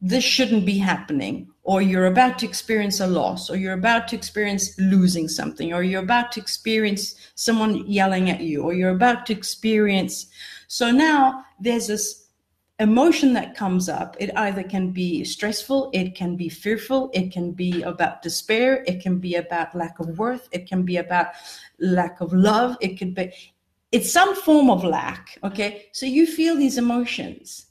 this 0.00 0.24
shouldn't 0.24 0.66
be 0.66 0.78
happening 0.78 1.48
or 1.66 1.82
you're 1.82 2.06
about 2.06 2.38
to 2.38 2.46
experience 2.46 3.00
a 3.00 3.06
loss, 3.08 3.50
or 3.50 3.56
you're 3.56 3.72
about 3.72 4.06
to 4.06 4.14
experience 4.14 4.78
losing 4.78 5.26
something, 5.26 5.74
or 5.74 5.82
you're 5.82 6.02
about 6.02 6.30
to 6.30 6.40
experience 6.40 7.16
someone 7.34 7.84
yelling 7.88 8.30
at 8.30 8.40
you, 8.40 8.62
or 8.62 8.72
you're 8.72 8.94
about 8.94 9.26
to 9.26 9.32
experience. 9.32 10.26
So 10.68 10.92
now 10.92 11.44
there's 11.58 11.88
this 11.88 12.28
emotion 12.78 13.32
that 13.32 13.56
comes 13.56 13.88
up, 13.88 14.16
it 14.20 14.30
either 14.36 14.62
can 14.62 14.92
be 14.92 15.24
stressful, 15.24 15.90
it 15.92 16.14
can 16.14 16.36
be 16.36 16.48
fearful, 16.48 17.10
it 17.12 17.32
can 17.32 17.50
be 17.50 17.82
about 17.82 18.22
despair, 18.22 18.84
it 18.86 19.00
can 19.02 19.18
be 19.18 19.34
about 19.34 19.74
lack 19.74 19.98
of 19.98 20.16
worth, 20.20 20.48
it 20.52 20.68
can 20.68 20.84
be 20.84 20.98
about 20.98 21.26
lack 21.80 22.20
of 22.20 22.32
love, 22.32 22.76
it 22.80 22.96
could 22.96 23.12
be 23.12 23.32
it's 23.90 24.12
some 24.12 24.36
form 24.36 24.70
of 24.70 24.84
lack, 24.84 25.36
okay? 25.42 25.86
So 25.92 26.06
you 26.06 26.26
feel 26.26 26.54
these 26.54 26.78
emotions 26.78 27.66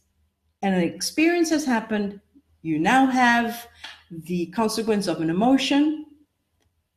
and 0.65 0.73
an 0.73 0.81
experience 0.81 1.51
has 1.51 1.63
happened, 1.63 2.19
you 2.63 2.79
now 2.79 3.05
have 3.05 3.67
the 4.09 4.47
consequence 4.47 5.05
of 5.05 5.21
an 5.21 5.29
emotion 5.29 6.07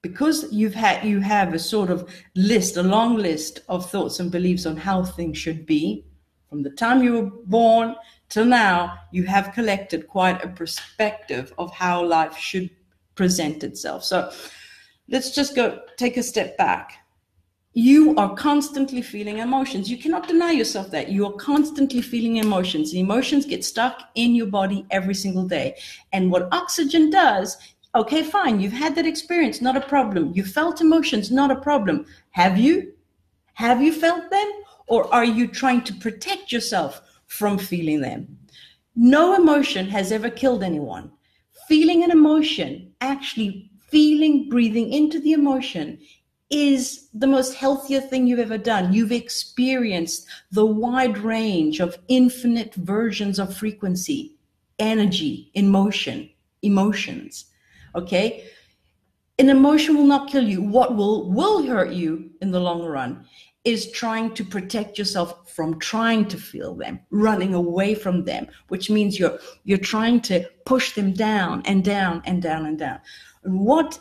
because 0.01 0.51
you've 0.51 0.75
had 0.75 1.05
you 1.05 1.21
have 1.21 1.53
a 1.53 1.59
sort 1.59 1.91
of 1.91 2.09
list 2.35 2.79
a 2.79 2.83
long 2.83 3.17
list 3.17 3.61
of 3.69 3.91
thoughts 3.91 4.21
and 4.21 4.31
beliefs 4.31 4.65
on 4.65 4.77
how 4.77 5.05
things 5.05 5.37
should 5.37 5.67
be 5.67 6.07
from 6.49 6.63
the 6.63 6.71
time 6.71 7.03
you 7.03 7.13
were 7.13 7.31
born 7.45 7.95
till 8.31 8.47
now, 8.47 8.99
you 9.13 9.25
have 9.25 9.53
collected 9.53 10.09
quite 10.09 10.43
a 10.43 10.49
perspective 10.49 11.53
of 11.59 11.71
how 11.73 12.03
life 12.03 12.39
should 12.39 12.71
present 13.17 13.63
itself. 13.63 14.03
So 14.03 14.33
let's 15.09 15.35
just 15.35 15.55
go 15.55 15.81
take 15.99 16.17
a 16.17 16.23
step 16.23 16.57
back. 16.57 17.05
You 17.79 18.17
are 18.17 18.35
constantly 18.35 19.03
feeling 19.03 19.39
emotions. 19.39 19.89
You 19.89 19.99
cannot 19.99 20.27
deny 20.27 20.51
yourself 20.51 20.91
that. 20.91 21.11
You 21.11 21.27
are 21.27 21.33
constantly 21.33 22.03
feeling 22.03 22.39
emotions. 22.39 22.91
The 22.91 22.99
emotions 22.99 23.47
get 23.47 23.65
stuck 23.65 24.11
in 24.17 24.35
your 24.35 24.49
body 24.49 24.85
every 24.91 25.15
single 25.15 25.47
day. 25.47 25.77
And 26.13 26.33
what 26.33 26.49
oxygen 26.51 27.09
does, 27.11 27.57
okay, 27.95 28.25
fine, 28.25 28.59
you've 28.59 28.73
had 28.73 28.97
that 28.97 29.07
experience, 29.07 29.61
not 29.61 29.77
a 29.77 29.89
problem. 29.95 30.33
You 30.35 30.45
felt 30.45 30.81
emotions, 30.81 31.31
not 31.31 31.53
a 31.53 31.61
problem. 31.61 32.05
Have 32.31 32.59
you? 32.59 32.95
Have 33.55 33.81
you 33.81 33.93
felt 33.93 34.29
them? 34.29 34.53
or 34.89 35.13
are 35.15 35.25
you 35.25 35.47
trying 35.47 35.83
to 35.83 35.95
protect 35.95 36.51
yourself 36.51 37.01
from 37.27 37.59
feeling 37.59 38.01
them? 38.01 38.39
No 38.97 39.37
emotion 39.37 39.89
has 39.89 40.11
ever 40.11 40.31
killed 40.31 40.65
anyone. 40.65 41.13
Feeling 41.69 42.03
an 42.03 42.11
emotion, 42.11 42.93
actually 43.01 43.71
feeling, 43.91 44.49
breathing 44.49 44.93
into 44.93 45.21
the 45.21 45.33
emotion, 45.33 45.99
is 46.51 47.09
the 47.13 47.27
most 47.27 47.55
healthier 47.55 48.01
thing 48.01 48.27
you've 48.27 48.39
ever 48.39 48.59
done. 48.59 48.93
You've 48.93 49.13
experienced 49.13 50.27
the 50.51 50.65
wide 50.65 51.19
range 51.19 51.81
of 51.81 51.99
infinite 52.09 52.75
versions 52.75 53.39
of 53.39 53.55
frequency, 53.55 54.37
energy, 54.79 55.51
emotion, 55.55 56.31
emotions. 56.63 57.47
Okay? 57.95 58.45
An 59.39 59.51
emotion 59.51 59.97
will 59.97 60.07
not 60.07 60.31
kill 60.31 60.49
you. 60.49 60.63
What 60.63 60.97
will 60.97 61.31
will 61.31 61.67
hurt 61.67 61.93
you 61.93 62.31
in 62.41 62.51
the 62.51 62.61
long 62.61 62.83
run 62.83 63.25
is 63.65 63.93
trying 63.93 64.33
to 64.35 64.45
protect 64.45 64.99
yourself 64.99 65.53
from 65.53 65.79
trying 65.79 66.27
to 66.27 66.39
feel 66.39 66.75
them, 66.75 66.99
running 67.11 67.55
away 67.55 67.95
from 67.95 68.25
them, 68.25 68.47
which 68.69 68.89
means 68.91 69.19
you're 69.19 69.39
you're 69.65 69.79
trying 69.79 70.21
to 70.23 70.49
push 70.65 70.95
them 70.95 71.13
down 71.13 71.63
and 71.67 71.85
down 71.85 72.23
and 72.25 72.43
down 72.43 72.67
and 72.67 72.79
down. 72.79 72.99
And 73.45 73.61
what 73.61 73.99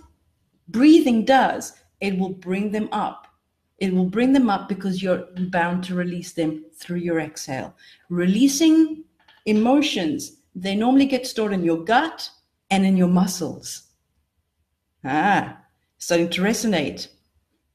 breathing 0.70 1.25
does, 1.25 1.74
it 2.01 2.18
will 2.18 2.34
bring 2.34 2.72
them 2.72 2.89
up. 2.92 3.27
It 3.80 3.94
will 3.94 4.06
bring 4.06 4.34
them 4.34 4.50
up 4.50 4.68
because 4.68 5.04
you're 5.04 5.27
bound 5.50 5.84
to 5.86 5.96
release 5.96 6.34
them 6.34 6.66
through 6.75 6.98
your 6.98 7.20
exhale. 7.20 7.75
Releasing 8.10 9.04
emotions, 9.46 10.38
they 10.56 10.75
normally 10.75 11.06
get 11.06 11.27
stored 11.27 11.54
in 11.54 11.63
your 11.63 11.84
gut 11.84 12.30
and 12.72 12.86
in 12.86 12.98
your 12.98 13.08
muscles. 13.08 13.84
Ah, 15.04 15.58
starting 16.00 16.30
to 16.30 16.42
resonate 16.42 17.08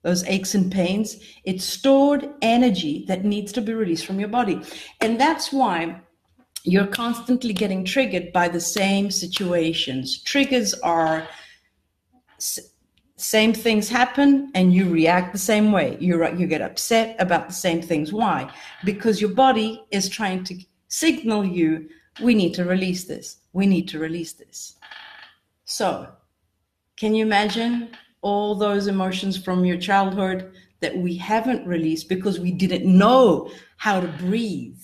those 0.03 0.25
aches 0.25 0.55
and 0.55 0.71
pains. 0.71 1.17
It's 1.45 1.65
stored 1.65 2.29
energy 2.43 3.05
that 3.07 3.25
needs 3.25 3.53
to 3.53 3.61
be 3.61 3.73
released 3.73 4.05
from 4.07 4.19
your 4.19 4.29
body. 4.29 4.61
And 5.01 5.21
that's 5.21 5.53
why 5.53 6.01
you're 6.65 6.87
constantly 6.87 7.53
getting 7.53 7.85
triggered 7.85 8.33
by 8.33 8.49
the 8.49 8.61
same 8.61 9.11
situations. 9.11 10.23
Triggers 10.23 10.75
are 10.75 11.27
same 13.23 13.53
things 13.53 13.89
happen 13.89 14.51
and 14.55 14.75
you 14.75 14.89
react 14.91 15.33
the 15.33 15.39
same 15.39 15.73
way. 15.73 15.97
You 16.01 16.27
you 16.37 16.47
get 16.47 16.63
upset 16.63 17.17
about 17.19 17.49
the 17.49 17.55
same 17.55 17.81
things. 17.81 18.13
Why? 18.13 18.51
Because 18.85 19.21
your 19.21 19.31
body 19.31 19.83
is 19.91 20.09
trying 20.09 20.45
to 20.45 20.59
signal 20.89 21.45
you 21.45 21.89
we 22.21 22.35
need 22.35 22.53
to 22.55 22.65
release 22.65 23.05
this. 23.05 23.39
We 23.55 23.67
need 23.67 23.89
to 23.89 23.99
release 23.99 24.35
this. 24.35 24.77
So, 25.65 26.09
can 26.97 27.15
you 27.15 27.25
imagine 27.25 27.89
all 28.23 28.55
those 28.55 28.87
emotions 28.87 29.37
from 29.37 29.65
your 29.65 29.77
childhood 29.77 30.53
that 30.81 30.97
we 30.97 31.17
haven't 31.17 31.67
released 31.67 32.09
because 32.09 32.39
we 32.39 32.53
didn't 32.53 32.85
know 32.87 33.51
how 33.77 34.01
to 34.01 34.09
breathe. 34.09 34.79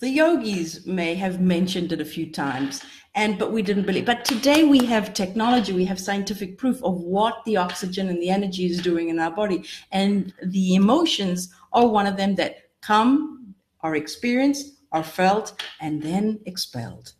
The 0.00 0.10
yogis 0.10 0.86
may 0.86 1.14
have 1.14 1.40
mentioned 1.40 1.92
it 1.92 2.00
a 2.00 2.04
few 2.04 2.30
times, 2.30 2.82
and 3.16 3.38
but 3.38 3.50
we 3.50 3.62
didn't 3.62 3.86
believe. 3.86 4.06
But 4.06 4.24
today 4.24 4.62
we 4.62 4.84
have 4.86 5.12
technology, 5.12 5.72
we 5.72 5.84
have 5.86 5.98
scientific 5.98 6.58
proof 6.58 6.82
of 6.84 7.00
what 7.00 7.44
the 7.44 7.56
oxygen 7.56 8.08
and 8.08 8.22
the 8.22 8.30
energy 8.30 8.66
is 8.66 8.80
doing 8.80 9.08
in 9.08 9.18
our 9.18 9.32
body, 9.32 9.64
and 9.90 10.32
the 10.44 10.76
emotions 10.76 11.52
are 11.72 11.88
one 11.88 12.06
of 12.06 12.16
them 12.16 12.36
that 12.36 12.70
come, 12.80 13.54
are 13.80 13.96
experienced, 13.96 14.74
are 14.92 15.02
felt, 15.02 15.60
and 15.80 16.00
then 16.00 16.38
expelled 16.46 17.14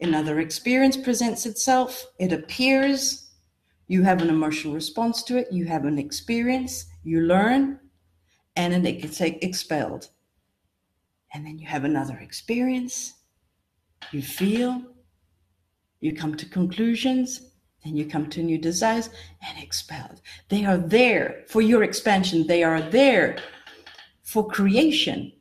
another 0.00 0.40
experience 0.40 0.96
presents 0.96 1.46
itself, 1.46 2.06
it 2.18 2.32
appears, 2.32 3.30
you 3.88 4.02
have 4.02 4.22
an 4.22 4.28
emotional 4.28 4.74
response 4.74 5.22
to 5.24 5.36
it, 5.36 5.48
you 5.52 5.64
have 5.66 5.84
an 5.84 5.98
experience, 5.98 6.86
you 7.04 7.22
learn, 7.22 7.78
and 8.56 8.72
then 8.72 8.86
it 8.86 9.02
gets 9.02 9.20
expelled. 9.20 10.08
And 11.32 11.46
then 11.46 11.58
you 11.58 11.66
have 11.66 11.84
another 11.84 12.18
experience, 12.18 13.14
you 14.10 14.22
feel, 14.22 14.82
you 16.00 16.14
come 16.14 16.34
to 16.36 16.46
conclusions, 16.46 17.50
then 17.84 17.96
you 17.96 18.06
come 18.06 18.28
to 18.30 18.42
new 18.42 18.58
desires 18.58 19.10
and 19.46 19.62
expelled. 19.62 20.20
They 20.48 20.64
are 20.64 20.78
there 20.78 21.44
for 21.48 21.62
your 21.62 21.82
expansion, 21.82 22.46
they 22.46 22.62
are 22.62 22.82
there 22.82 23.38
for 24.22 24.46
creation. 24.46 25.32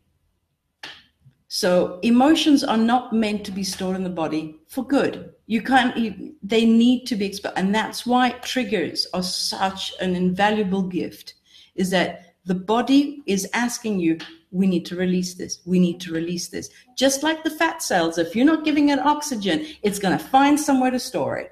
So 1.48 2.00
emotions 2.04 2.64
are 2.64 2.78
not 2.78 3.12
meant 3.12 3.44
to 3.46 3.52
be 3.52 3.64
stored 3.64 3.96
in 3.96 4.04
the 4.04 4.10
body 4.10 4.60
for 4.68 4.86
good. 4.86 5.34
You 5.48 5.64
can't. 5.64 5.98
You, 5.98 6.36
they 6.44 6.64
need 6.64 7.06
to 7.08 7.16
be 7.16 7.26
expelled, 7.26 7.56
and 7.58 7.74
that's 7.74 8.06
why 8.06 8.30
triggers 8.44 9.08
are 9.16 9.24
such 9.24 9.92
an 10.00 10.16
invaluable 10.16 10.84
gift. 10.84 11.34
Is 11.74 11.90
that 11.90 12.29
the 12.50 12.56
body 12.56 13.22
is 13.28 13.48
asking 13.54 14.00
you, 14.00 14.18
we 14.50 14.66
need 14.66 14.84
to 14.88 14.96
release 14.96 15.36
this. 15.36 15.60
We 15.68 15.80
need 15.80 16.02
to 16.02 16.12
release 16.12 16.48
this. 16.48 16.72
Just 16.98 17.22
like 17.22 17.44
the 17.44 17.52
fat 17.52 17.84
cells, 17.84 18.18
if 18.18 18.36
you're 18.36 18.44
not 18.44 18.66
giving 18.66 18.90
it 18.90 18.98
oxygen, 18.98 19.68
it's 19.84 20.00
going 20.00 20.18
to 20.18 20.24
find 20.24 20.60
somewhere 20.60 20.90
to 20.90 21.00
store 21.00 21.38
it. 21.38 21.52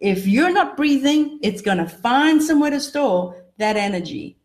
If 0.00 0.26
you're 0.26 0.52
not 0.52 0.76
breathing, 0.76 1.38
it's 1.42 1.62
going 1.62 1.78
to 1.78 1.88
find 1.88 2.42
somewhere 2.42 2.70
to 2.70 2.80
store 2.80 3.42
that 3.56 3.78
energy, 3.78 4.36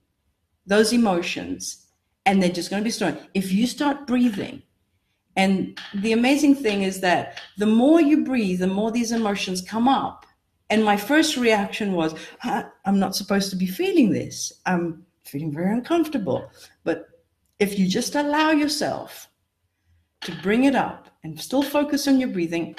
those 0.66 0.94
emotions 0.94 1.88
and 2.26 2.44
they're 2.44 2.50
just 2.50 2.70
going 2.70 2.82
to 2.82 2.88
be 2.88 2.92
stored. 2.92 3.18
If 3.34 3.52
you 3.52 3.68
start 3.68 4.06
breathing, 4.06 4.62
and 5.36 5.80
the 5.94 6.12
amazing 6.14 6.56
thing 6.56 6.84
is 6.84 7.00
that 7.02 7.42
the 7.58 7.66
more 7.66 8.02
you 8.02 8.24
breathe, 8.24 8.60
the 8.60 8.68
more 8.68 8.92
these 8.92 9.12
emotions 9.12 9.62
come 9.62 9.88
up. 9.88 10.26
And 10.70 10.84
my 10.84 10.98
first 10.98 11.38
reaction 11.38 11.94
was, 11.94 12.16
I'm 12.44 13.00
not 13.00 13.16
supposed 13.16 13.50
to 13.52 13.56
be 13.56 13.66
feeling 13.66 14.12
this. 14.12 14.52
I'm 14.66 15.06
feeling 15.28 15.52
very 15.52 15.72
uncomfortable. 15.72 16.50
But 16.84 17.08
if 17.60 17.78
you 17.78 17.88
just 17.88 18.16
allow 18.16 18.52
yourself 18.52 19.30
to 20.22 20.32
bring 20.42 20.66
it 20.66 20.76
up 20.76 21.10
and 21.24 21.40
still 21.40 21.64
focus 21.64 22.08
on 22.08 22.20
your 22.20 22.30
breathing, 22.30 22.76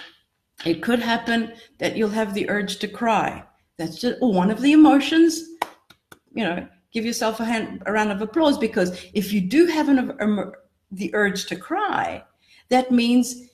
it 0.64 0.82
could 0.82 1.00
happen 1.00 1.52
that 1.78 1.96
you'll 1.96 2.08
have 2.10 2.34
the 2.34 2.48
urge 2.50 2.78
to 2.78 2.88
cry. 2.88 3.44
That's 3.76 4.00
just 4.00 4.20
one 4.20 4.50
of 4.50 4.60
the 4.60 4.72
emotions. 4.72 5.50
You 6.32 6.44
know, 6.44 6.68
give 6.92 7.04
yourself 7.04 7.40
a, 7.40 7.44
hand, 7.44 7.82
a 7.86 7.92
round 7.92 8.10
of 8.10 8.22
applause 8.22 8.58
because 8.58 9.04
if 9.14 9.32
you 9.32 9.40
do 9.40 9.66
have 9.66 9.88
an, 9.88 10.16
um, 10.20 10.52
the 10.90 11.14
urge 11.14 11.46
to 11.46 11.56
cry, 11.56 12.24
that 12.70 12.90
means 12.90 13.48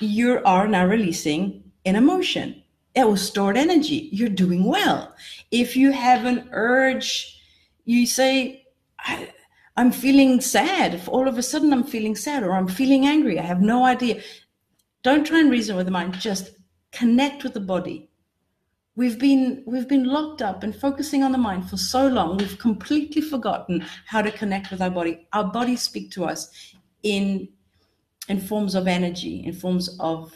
you 0.00 0.40
are 0.44 0.68
now 0.68 0.86
releasing 0.86 1.64
an 1.84 1.96
emotion. 1.96 2.62
It 2.94 3.08
was 3.08 3.26
stored 3.26 3.56
energy. 3.56 4.08
You're 4.12 4.28
doing 4.28 4.64
well. 4.64 5.14
If 5.50 5.76
you 5.76 5.92
have 5.92 6.24
an 6.24 6.48
urge, 6.52 7.39
you 7.98 8.06
say, 8.06 8.66
I, 8.98 9.32
am 9.76 9.92
feeling 9.92 10.40
sad. 10.40 10.94
If 10.94 11.08
all 11.08 11.28
of 11.28 11.38
a 11.38 11.42
sudden 11.42 11.72
I'm 11.72 11.84
feeling 11.84 12.16
sad 12.16 12.42
or 12.42 12.52
I'm 12.52 12.68
feeling 12.68 13.06
angry, 13.06 13.38
I 13.38 13.42
have 13.42 13.60
no 13.60 13.84
idea. 13.84 14.22
Don't 15.02 15.26
try 15.26 15.40
and 15.40 15.50
reason 15.50 15.76
with 15.76 15.86
the 15.86 15.92
mind. 15.92 16.14
Just 16.14 16.50
connect 16.92 17.44
with 17.44 17.54
the 17.54 17.60
body 17.60 18.10
we've 18.96 19.18
been 19.18 19.62
we've 19.66 19.88
been 19.88 20.04
locked 20.04 20.42
up 20.42 20.62
and 20.62 20.74
focusing 20.74 21.22
on 21.22 21.32
the 21.32 21.38
mind 21.38 21.68
for 21.68 21.76
so 21.76 22.06
long 22.06 22.36
we've 22.36 22.58
completely 22.58 23.22
forgotten 23.22 23.84
how 24.06 24.20
to 24.20 24.30
connect 24.30 24.70
with 24.70 24.82
our 24.82 24.90
body 24.90 25.26
our 25.32 25.44
bodies 25.44 25.80
speak 25.80 26.10
to 26.10 26.24
us 26.24 26.74
in 27.02 27.48
in 28.28 28.40
forms 28.40 28.74
of 28.74 28.86
energy 28.86 29.44
in 29.46 29.52
forms 29.52 29.96
of 30.00 30.32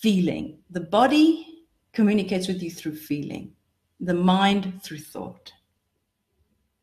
feeling 0.00 0.58
the 0.70 0.80
body 0.80 1.46
communicates 1.92 2.48
with 2.48 2.62
you 2.62 2.70
through 2.70 2.96
feeling 2.96 3.52
the 4.00 4.14
mind 4.14 4.82
through 4.82 4.98
thought 4.98 5.52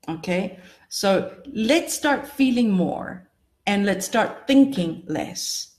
okay 0.07 0.59
so 0.89 1.35
let's 1.53 1.93
start 1.93 2.27
feeling 2.27 2.71
more 2.71 3.25
and 3.65 3.85
let's 3.85 4.05
start 4.05 4.47
thinking 4.47 5.03
less. 5.07 5.75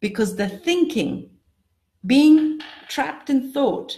Because 0.00 0.36
the 0.36 0.48
thinking, 0.48 1.30
being 2.06 2.60
trapped 2.88 3.28
in 3.28 3.52
thought, 3.52 3.96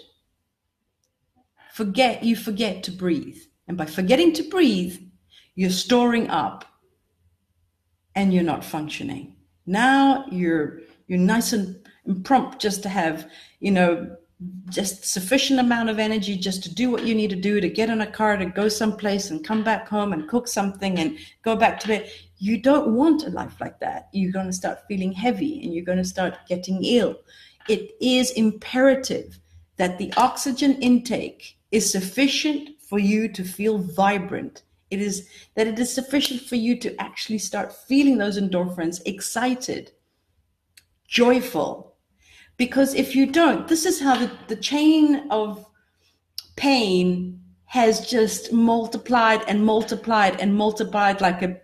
forget 1.72 2.24
you 2.24 2.34
forget 2.34 2.82
to 2.84 2.90
breathe. 2.90 3.38
And 3.68 3.76
by 3.76 3.86
forgetting 3.86 4.32
to 4.34 4.42
breathe, 4.42 4.98
you're 5.54 5.70
storing 5.70 6.28
up 6.28 6.64
and 8.14 8.32
you're 8.32 8.42
not 8.42 8.64
functioning. 8.64 9.36
Now 9.66 10.24
you're 10.30 10.80
you're 11.06 11.18
nice 11.18 11.52
and, 11.52 11.78
prompt 12.24 12.60
just 12.60 12.82
to 12.82 12.88
have, 12.88 13.30
you 13.60 13.70
know, 13.70 14.16
just 14.68 15.04
sufficient 15.04 15.60
amount 15.60 15.90
of 15.90 15.98
energy 15.98 16.36
just 16.36 16.62
to 16.62 16.74
do 16.74 16.90
what 16.90 17.04
you 17.04 17.14
need 17.14 17.30
to 17.30 17.36
do 17.36 17.60
to 17.60 17.68
get 17.68 17.90
in 17.90 18.00
a 18.00 18.06
car 18.06 18.36
to 18.36 18.46
go 18.46 18.68
someplace 18.68 19.30
and 19.30 19.44
come 19.44 19.62
back 19.62 19.88
home 19.88 20.12
and 20.12 20.28
cook 20.28 20.48
something 20.48 20.98
and 20.98 21.18
go 21.42 21.54
back 21.54 21.78
to 21.80 21.88
bed. 21.88 22.10
You 22.38 22.58
don't 22.58 22.94
want 22.94 23.24
a 23.24 23.30
life 23.30 23.60
like 23.60 23.78
that. 23.80 24.08
You're 24.12 24.32
going 24.32 24.46
to 24.46 24.52
start 24.52 24.86
feeling 24.88 25.12
heavy 25.12 25.62
and 25.62 25.74
you're 25.74 25.84
going 25.84 25.98
to 25.98 26.04
start 26.04 26.38
getting 26.48 26.84
ill. 26.84 27.16
It 27.68 27.92
is 28.00 28.30
imperative 28.32 29.38
that 29.76 29.98
the 29.98 30.12
oxygen 30.16 30.74
intake 30.80 31.58
is 31.70 31.90
sufficient 31.90 32.70
for 32.80 32.98
you 32.98 33.28
to 33.28 33.44
feel 33.44 33.78
vibrant. 33.78 34.62
It 34.90 35.00
is 35.00 35.28
that 35.54 35.66
it 35.66 35.78
is 35.78 35.92
sufficient 35.92 36.42
for 36.42 36.56
you 36.56 36.78
to 36.80 37.00
actually 37.00 37.38
start 37.38 37.74
feeling 37.74 38.18
those 38.18 38.38
endorphins 38.38 39.00
excited 39.06 39.92
joyful 41.12 41.91
because 42.62 42.94
if 42.94 43.16
you 43.16 43.26
don't, 43.26 43.66
this 43.66 43.84
is 43.84 43.98
how 44.00 44.14
the, 44.14 44.30
the 44.46 44.54
chain 44.54 45.26
of 45.30 45.66
pain 46.54 47.40
has 47.64 48.08
just 48.08 48.52
multiplied 48.52 49.42
and 49.48 49.66
multiplied 49.66 50.40
and 50.40 50.54
multiplied 50.54 51.20
like 51.20 51.42
a 51.42 51.60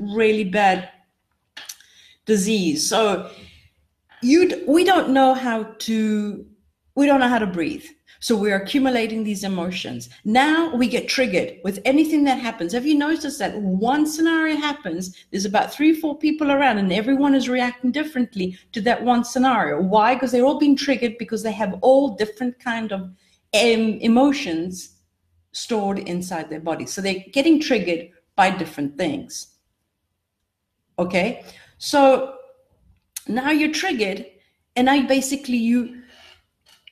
really 0.00 0.44
bad 0.44 0.88
disease. 2.24 2.88
So 2.88 3.30
you 4.22 4.64
we 4.66 4.82
don't 4.82 5.10
know 5.10 5.34
how 5.34 5.64
to 5.80 6.46
we 6.94 7.04
don't 7.04 7.20
know 7.20 7.28
how 7.28 7.40
to 7.40 7.52
breathe. 7.58 7.84
So 8.22 8.36
we're 8.36 8.54
accumulating 8.54 9.24
these 9.24 9.42
emotions. 9.42 10.08
Now 10.24 10.72
we 10.76 10.86
get 10.86 11.08
triggered 11.08 11.58
with 11.64 11.80
anything 11.84 12.22
that 12.24 12.38
happens. 12.38 12.72
Have 12.72 12.86
you 12.86 12.94
noticed 12.94 13.40
that 13.40 13.60
one 13.60 14.06
scenario 14.06 14.54
happens, 14.54 15.26
there's 15.32 15.44
about 15.44 15.74
three, 15.74 15.92
four 15.92 16.16
people 16.16 16.52
around, 16.52 16.78
and 16.78 16.92
everyone 16.92 17.34
is 17.34 17.48
reacting 17.48 17.90
differently 17.90 18.56
to 18.70 18.80
that 18.82 19.02
one 19.02 19.24
scenario? 19.24 19.82
Why? 19.82 20.14
Because 20.14 20.30
they're 20.30 20.44
all 20.44 20.60
being 20.60 20.76
triggered 20.76 21.18
because 21.18 21.42
they 21.42 21.50
have 21.50 21.76
all 21.80 22.14
different 22.14 22.60
kind 22.60 22.92
of 22.92 23.00
um, 23.00 23.98
emotions 24.00 25.00
stored 25.50 25.98
inside 25.98 26.48
their 26.48 26.60
body. 26.60 26.86
So 26.86 27.00
they're 27.00 27.24
getting 27.32 27.60
triggered 27.60 28.10
by 28.36 28.50
different 28.50 28.96
things. 28.96 29.56
Okay, 30.96 31.44
so 31.78 32.36
now 33.26 33.50
you're 33.50 33.72
triggered, 33.72 34.26
and 34.76 34.86
now 34.86 35.04
basically 35.08 35.56
you 35.56 36.02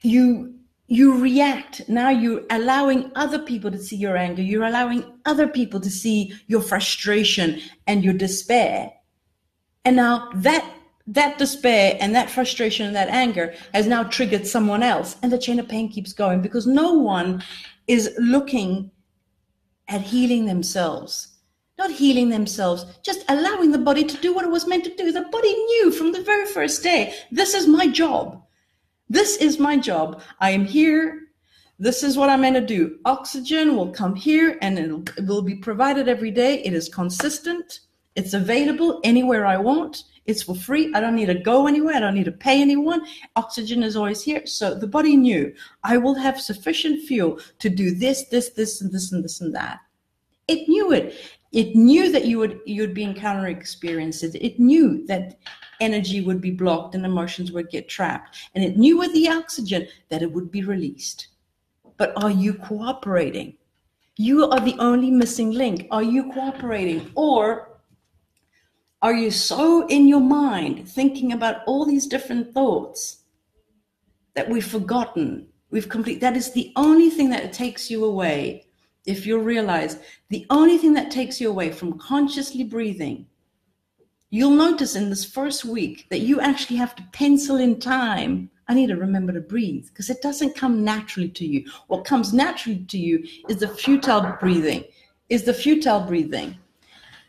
you 0.03 0.60
you 0.91 1.17
react. 1.17 1.89
Now 1.89 2.11
you're 2.11 2.43
allowing 2.51 3.13
other 3.15 3.39
people 3.39 3.71
to 3.71 3.79
see 3.79 3.95
your 3.95 4.17
anger. 4.17 4.43
You're 4.43 4.65
allowing 4.65 5.05
other 5.25 5.47
people 5.47 5.79
to 5.81 5.89
see 5.89 6.35
your 6.49 6.61
frustration 6.61 7.61
and 7.87 8.05
your 8.05 8.13
despair. 8.13 8.93
And 9.85 9.97
now 9.97 10.29
that 10.35 10.69
that 11.07 11.39
despair 11.39 11.97
and 12.01 12.15
that 12.15 12.29
frustration 12.29 12.87
and 12.87 12.95
that 12.95 13.09
anger 13.09 13.55
has 13.73 13.87
now 13.87 14.03
triggered 14.03 14.47
someone 14.47 14.83
else 14.83 15.17
and 15.23 15.33
the 15.33 15.39
chain 15.39 15.59
of 15.59 15.69
pain 15.69 15.89
keeps 15.89 16.13
going 16.13 16.41
because 16.41 16.67
no 16.67 16.93
one 16.93 17.43
is 17.89 18.11
looking 18.19 18.91
at 19.89 20.03
healing 20.03 20.45
themselves 20.45 21.39
not 21.79 21.91
healing 21.91 22.29
themselves 22.29 22.85
just 23.03 23.25
allowing 23.29 23.73
the 23.73 23.79
body 23.79 24.05
to 24.05 24.17
do 24.19 24.33
what 24.33 24.45
it 24.45 24.51
was 24.51 24.69
meant 24.69 24.85
to 24.85 24.95
do 24.95 25.11
the 25.11 25.23
body 25.33 25.53
knew 25.53 25.91
from 25.91 26.13
the 26.13 26.23
very 26.23 26.47
first 26.47 26.81
day 26.83 27.13
this 27.33 27.55
is 27.55 27.67
my 27.67 27.89
job 27.89 28.41
this 29.11 29.37
is 29.37 29.59
my 29.59 29.77
job. 29.77 30.23
I 30.41 30.53
am 30.53 30.65
here. 30.65 31.23
This 31.81 32.03
is 32.03 32.17
what 32.17 32.31
I'm 32.31 32.43
going 32.43 32.55
to 32.55 32.61
do. 32.61 32.99
Oxygen 33.05 33.77
will 33.77 33.91
come 33.91 34.15
here 34.15 34.57
and 34.63 34.79
it 34.79 35.27
will 35.27 35.43
be 35.43 35.57
provided 35.57 36.09
every 36.09 36.31
day. 36.31 36.63
It 36.63 36.73
is 36.73 36.89
consistent. 36.89 37.81
It's 38.15 38.35
available 38.35 39.01
anywhere 39.03 39.45
I 39.47 39.57
want. 39.57 40.05
It's 40.27 40.45
for 40.45 40.55
free. 40.55 40.93
I 40.95 41.01
don't 41.01 41.17
need 41.17 41.27
to 41.27 41.35
go 41.35 41.67
anywhere. 41.67 41.97
I 41.97 42.01
don't 42.01 42.15
need 42.15 42.27
to 42.27 42.33
pay 42.33 42.61
anyone. 42.61 43.05
Oxygen 43.35 43.83
is 43.83 43.97
always 43.97 44.23
here. 44.23 44.47
So 44.47 44.75
the 44.75 44.87
body 44.87 45.17
knew 45.17 45.53
I 45.83 45.97
will 45.97 46.15
have 46.15 46.41
sufficient 46.41 47.03
fuel 47.03 47.41
to 47.59 47.69
do 47.69 47.93
this, 47.93 48.27
this, 48.29 48.51
this, 48.51 48.81
and 48.81 48.93
this, 48.93 49.11
and 49.11 49.25
this, 49.25 49.41
and 49.41 49.55
that. 49.57 49.81
It 50.47 50.69
knew 50.69 50.93
it. 50.93 51.17
It 51.53 51.75
knew 51.75 52.13
that 52.13 52.27
you 52.27 52.39
would 52.39 52.61
you 52.65 52.83
would 52.83 52.95
be 52.95 53.03
encountering 53.03 53.57
experiences. 53.57 54.37
It 54.37 54.61
knew 54.61 55.05
that 55.07 55.41
energy 55.81 56.21
would 56.21 56.41
be 56.41 56.51
blocked 56.51 56.95
and 56.95 57.05
emotions 57.05 57.53
would 57.53 57.71
get 57.71 57.89
trapped. 57.89 58.37
And 58.55 58.63
it 58.63 58.77
knew 58.77 58.99
with 58.99 59.13
the 59.13 59.29
oxygen 59.29 59.89
that 60.09 60.23
it 60.23 60.33
would 60.33 60.51
be 60.51 60.63
released. 60.63 61.29
But 61.97 62.13
are 62.17 62.31
you 62.31 62.55
cooperating? 62.55 63.57
You 64.17 64.49
are 64.49 64.61
the 64.61 64.77
only 64.79 65.11
missing 65.11 65.51
link. 65.51 65.87
Are 65.91 66.03
you 66.03 66.33
cooperating? 66.33 67.11
Or 67.15 67.71
are 69.03 69.15
you 69.15 69.31
so 69.31 69.87
in 69.87 70.07
your 70.07 70.21
mind 70.21 70.89
thinking 70.89 71.33
about 71.33 71.63
all 71.67 71.87
these 71.87 72.07
different 72.07 72.53
thoughts 72.53 73.21
that 74.35 74.49
we've 74.49 74.67
forgotten? 74.67 75.47
We've 75.71 75.89
complete 75.89 76.21
that 76.21 76.37
is 76.37 76.53
the 76.53 76.73
only 76.77 77.09
thing 77.09 77.31
that 77.31 77.53
takes 77.53 77.91
you 77.91 78.05
away. 78.05 78.67
If 79.07 79.27
you 79.27 79.39
realize 79.39 79.99
the 80.29 80.47
only 80.51 80.77
thing 80.77 80.93
that 80.95 81.11
takes 81.11 81.41
you 81.41 81.49
away 81.49 81.73
from 81.73 81.99
consciously 81.99 82.65
breathing 82.65 83.27
you'll 84.31 84.51
notice 84.51 84.97
in 84.97 85.11
this 85.11 85.25
first 85.25 85.65
week 85.65 86.07
that 86.11 86.21
you 86.21 86.41
actually 86.41 86.77
have 86.77 86.95
to 86.97 87.03
pencil 87.13 87.57
in 87.57 87.79
time. 87.79 88.51
I 88.69 88.75
need 88.75 88.87
to 88.89 88.97
remember 88.97 89.33
to 89.33 89.41
breathe 89.41 89.89
because 89.89 90.11
it 90.11 90.23
doesn't 90.23 90.55
come 90.55 90.85
naturally 90.85 91.29
to 91.31 91.45
you. 91.45 91.69
What 91.89 92.05
comes 92.05 92.33
naturally 92.33 92.85
to 92.89 92.99
you 92.99 93.27
is 93.49 93.59
the 93.59 93.69
futile 93.69 94.37
breathing, 94.41 94.85
is 95.29 95.43
the 95.43 95.55
futile 95.55 96.01
breathing. 96.01 96.57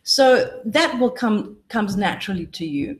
So 0.03 0.61
that 0.65 0.97
will 0.99 1.11
come 1.11 1.57
comes 1.69 1.95
naturally 1.95 2.45
to 2.47 2.65
you. 2.65 2.99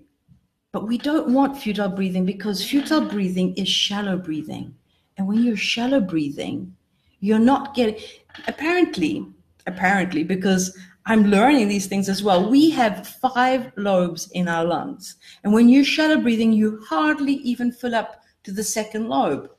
But 0.71 0.87
we 0.87 0.97
don't 0.97 1.33
want 1.33 1.57
futile 1.57 1.89
breathing 1.89 2.25
because 2.25 2.67
futile 2.67 3.01
breathing 3.01 3.53
is 3.55 3.67
shallow 3.67 4.17
breathing. 4.17 4.73
And 5.17 5.27
when 5.27 5.43
you're 5.43 5.57
shallow 5.57 5.99
breathing, 5.99 6.75
you're 7.19 7.39
not 7.39 7.75
getting 7.75 8.01
apparently 8.47 9.27
apparently 9.67 10.23
because 10.23 10.75
I'm 11.05 11.25
learning 11.25 11.67
these 11.67 11.87
things 11.87 12.09
as 12.09 12.21
well. 12.21 12.49
We 12.49 12.69
have 12.71 13.07
five 13.07 13.71
lobes 13.75 14.29
in 14.31 14.47
our 14.47 14.63
lungs. 14.63 15.15
And 15.43 15.53
when 15.53 15.67
you're 15.67 15.83
shallow 15.83 16.17
breathing, 16.17 16.53
you 16.53 16.83
hardly 16.87 17.33
even 17.33 17.71
fill 17.71 17.95
up 17.95 18.23
to 18.43 18.51
the 18.51 18.63
second 18.63 19.09
lobe. 19.09 19.49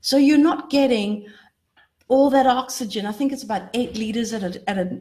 So 0.00 0.16
you're 0.16 0.38
not 0.38 0.70
getting 0.70 1.26
all 2.08 2.30
that 2.30 2.46
oxygen. 2.46 3.06
I 3.06 3.12
think 3.12 3.32
it's 3.32 3.42
about 3.42 3.70
eight 3.74 3.96
liters 3.96 4.32
at 4.32 4.42
a, 4.42 4.70
at 4.70 4.78
a 4.78 5.00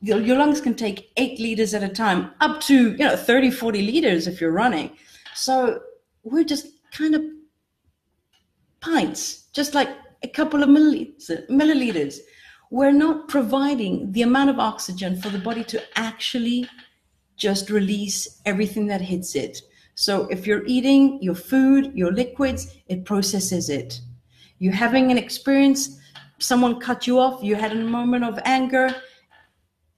your, 0.00 0.38
lungs 0.38 0.60
can 0.60 0.74
take 0.74 1.10
eight 1.16 1.38
liters 1.38 1.74
at 1.74 1.82
a 1.82 1.88
time, 1.88 2.30
up 2.40 2.60
to, 2.62 2.92
you 2.92 2.98
know, 2.98 3.16
30, 3.16 3.50
40 3.50 3.82
liters 3.82 4.26
if 4.26 4.40
you're 4.40 4.52
running. 4.52 4.90
So 5.34 5.80
we're 6.22 6.44
just 6.44 6.68
kind 6.92 7.14
of 7.14 7.22
pints, 8.80 9.48
just 9.52 9.74
like 9.74 9.90
a 10.22 10.28
couple 10.28 10.62
of 10.62 10.68
milliliters 10.68 12.18
we're 12.70 12.92
not 12.92 13.28
providing 13.28 14.12
the 14.12 14.22
amount 14.22 14.50
of 14.50 14.58
oxygen 14.58 15.20
for 15.20 15.28
the 15.28 15.38
body 15.38 15.64
to 15.64 15.82
actually 15.98 16.68
just 17.36 17.70
release 17.70 18.40
everything 18.44 18.86
that 18.86 19.00
hits 19.00 19.34
it. 19.34 19.60
So 19.94 20.26
if 20.28 20.46
you're 20.46 20.64
eating 20.66 21.22
your 21.22 21.34
food, 21.34 21.92
your 21.94 22.12
liquids, 22.12 22.76
it 22.88 23.04
processes 23.04 23.68
it. 23.68 24.00
You're 24.58 24.72
having 24.72 25.10
an 25.10 25.18
experience, 25.18 26.00
someone 26.38 26.80
cut 26.80 27.06
you 27.06 27.18
off, 27.18 27.42
you 27.42 27.54
had 27.54 27.72
a 27.72 27.76
moment 27.76 28.24
of 28.24 28.38
anger, 28.44 28.94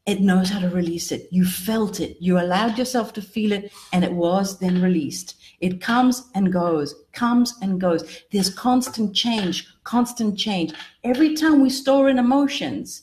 it 0.08 0.22
knows 0.22 0.48
how 0.48 0.58
to 0.58 0.70
release 0.70 1.12
it. 1.12 1.28
You 1.30 1.44
felt 1.44 2.00
it. 2.00 2.16
You 2.18 2.40
allowed 2.40 2.78
yourself 2.78 3.12
to 3.12 3.20
feel 3.20 3.52
it, 3.52 3.70
and 3.92 4.02
it 4.02 4.12
was 4.12 4.58
then 4.58 4.80
released. 4.80 5.36
It 5.60 5.82
comes 5.82 6.30
and 6.34 6.50
goes, 6.50 6.94
comes 7.12 7.54
and 7.60 7.78
goes. 7.78 8.22
There's 8.32 8.48
constant 8.48 9.14
change, 9.14 9.68
constant 9.84 10.38
change. 10.38 10.72
Every 11.04 11.34
time 11.34 11.60
we 11.60 11.68
store 11.68 12.08
in 12.08 12.18
emotions, 12.18 13.02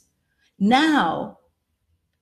now 0.58 1.38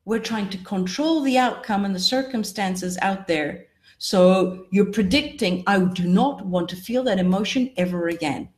we're 0.03 0.19
trying 0.19 0.49
to 0.49 0.57
control 0.57 1.21
the 1.21 1.37
outcome 1.37 1.85
and 1.85 1.95
the 1.95 1.99
circumstances 1.99 2.97
out 3.01 3.25
there. 3.25 3.67
So 3.99 4.65
you're 4.69 4.91
predicting, 4.91 5.63
I 5.65 5.79
do 5.79 6.05
not 6.05 6.45
want 6.45 6.67
to 6.69 6.75
feel 6.75 7.03
that 7.03 7.19
emotion 7.19 7.71
ever 7.77 8.09
again. 8.09 8.49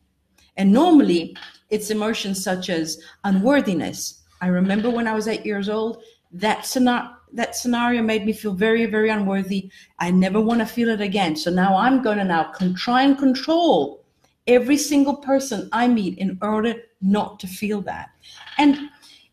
And 0.58 0.74
normally 0.74 1.38
it's 1.70 1.92
emotions 1.92 2.44
such 2.44 2.72
as 2.72 3.00
unworthiness. 3.26 4.24
I 4.42 4.48
remember 4.48 4.90
when 4.90 5.08
I 5.08 5.14
was 5.14 5.28
eight 5.28 5.46
years 5.46 5.70
old, 5.70 6.04
that 6.40 6.66
scenario 6.66 7.12
that 7.34 7.56
scenario 7.56 8.02
made 8.02 8.26
me 8.26 8.32
feel 8.32 8.54
very 8.54 8.86
very 8.86 9.10
unworthy 9.10 9.70
i 10.00 10.10
never 10.10 10.40
want 10.40 10.60
to 10.60 10.66
feel 10.66 10.90
it 10.90 11.02
again 11.02 11.36
so 11.36 11.52
now 11.52 11.76
i'm 11.76 12.02
going 12.02 12.18
to 12.18 12.24
now 12.24 12.52
con- 12.54 12.74
try 12.76 13.02
and 13.02 13.18
control 13.18 14.06
every 14.48 14.78
single 14.78 15.18
person 15.18 15.68
i 15.72 15.88
meet 15.88 16.18
in 16.18 16.38
order 16.42 16.74
not 17.02 17.40
to 17.40 17.48
feel 17.48 17.82
that 17.82 18.10
and 18.58 18.90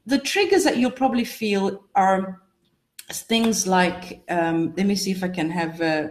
the 0.07 0.19
triggers 0.19 0.65
that 0.65 0.77
you'll 0.79 0.91
probably 0.91 1.25
feel 1.25 1.85
are 1.95 2.41
things 3.11 3.67
like 3.67 4.23
um, 4.29 4.73
let 4.77 4.87
me 4.87 4.95
see 4.95 5.11
if 5.11 5.23
I 5.23 5.29
can 5.29 5.51
have 5.51 5.81
uh, 5.81 6.09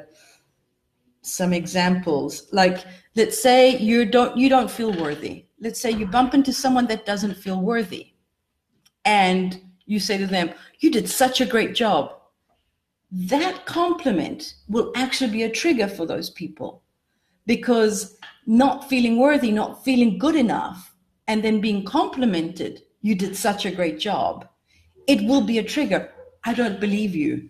some 1.21 1.53
examples. 1.53 2.47
Like 2.51 2.85
let's 3.15 3.41
say 3.41 3.77
you 3.77 4.05
don't 4.05 4.37
you 4.37 4.49
don't 4.49 4.69
feel 4.69 4.93
worthy. 4.93 5.45
Let's 5.59 5.79
say 5.79 5.91
you 5.91 6.05
bump 6.05 6.33
into 6.33 6.53
someone 6.53 6.87
that 6.87 7.05
doesn't 7.05 7.35
feel 7.35 7.61
worthy, 7.61 8.13
and 9.05 9.59
you 9.91 9.99
say 9.99 10.17
to 10.17 10.27
them, 10.27 10.51
"You 10.79 10.89
did 10.91 11.09
such 11.09 11.41
a 11.41 11.51
great 11.53 11.73
job." 11.75 12.03
That 13.11 13.65
compliment 13.65 14.55
will 14.67 14.91
actually 14.95 15.31
be 15.31 15.43
a 15.43 15.51
trigger 15.61 15.87
for 15.87 16.05
those 16.05 16.29
people 16.29 16.81
because 17.45 18.17
not 18.45 18.87
feeling 18.89 19.17
worthy, 19.17 19.51
not 19.51 19.83
feeling 19.83 20.17
good 20.17 20.35
enough, 20.35 20.93
and 21.27 21.43
then 21.43 21.61
being 21.61 21.83
complimented, 21.83 22.83
you 23.01 23.15
did 23.15 23.35
such 23.35 23.65
a 23.65 23.71
great 23.71 23.99
job, 23.99 24.47
it 25.07 25.21
will 25.27 25.41
be 25.41 25.57
a 25.57 25.63
trigger. 25.63 26.11
I 26.43 26.53
don't 26.53 26.79
believe 26.79 27.15
you. 27.15 27.49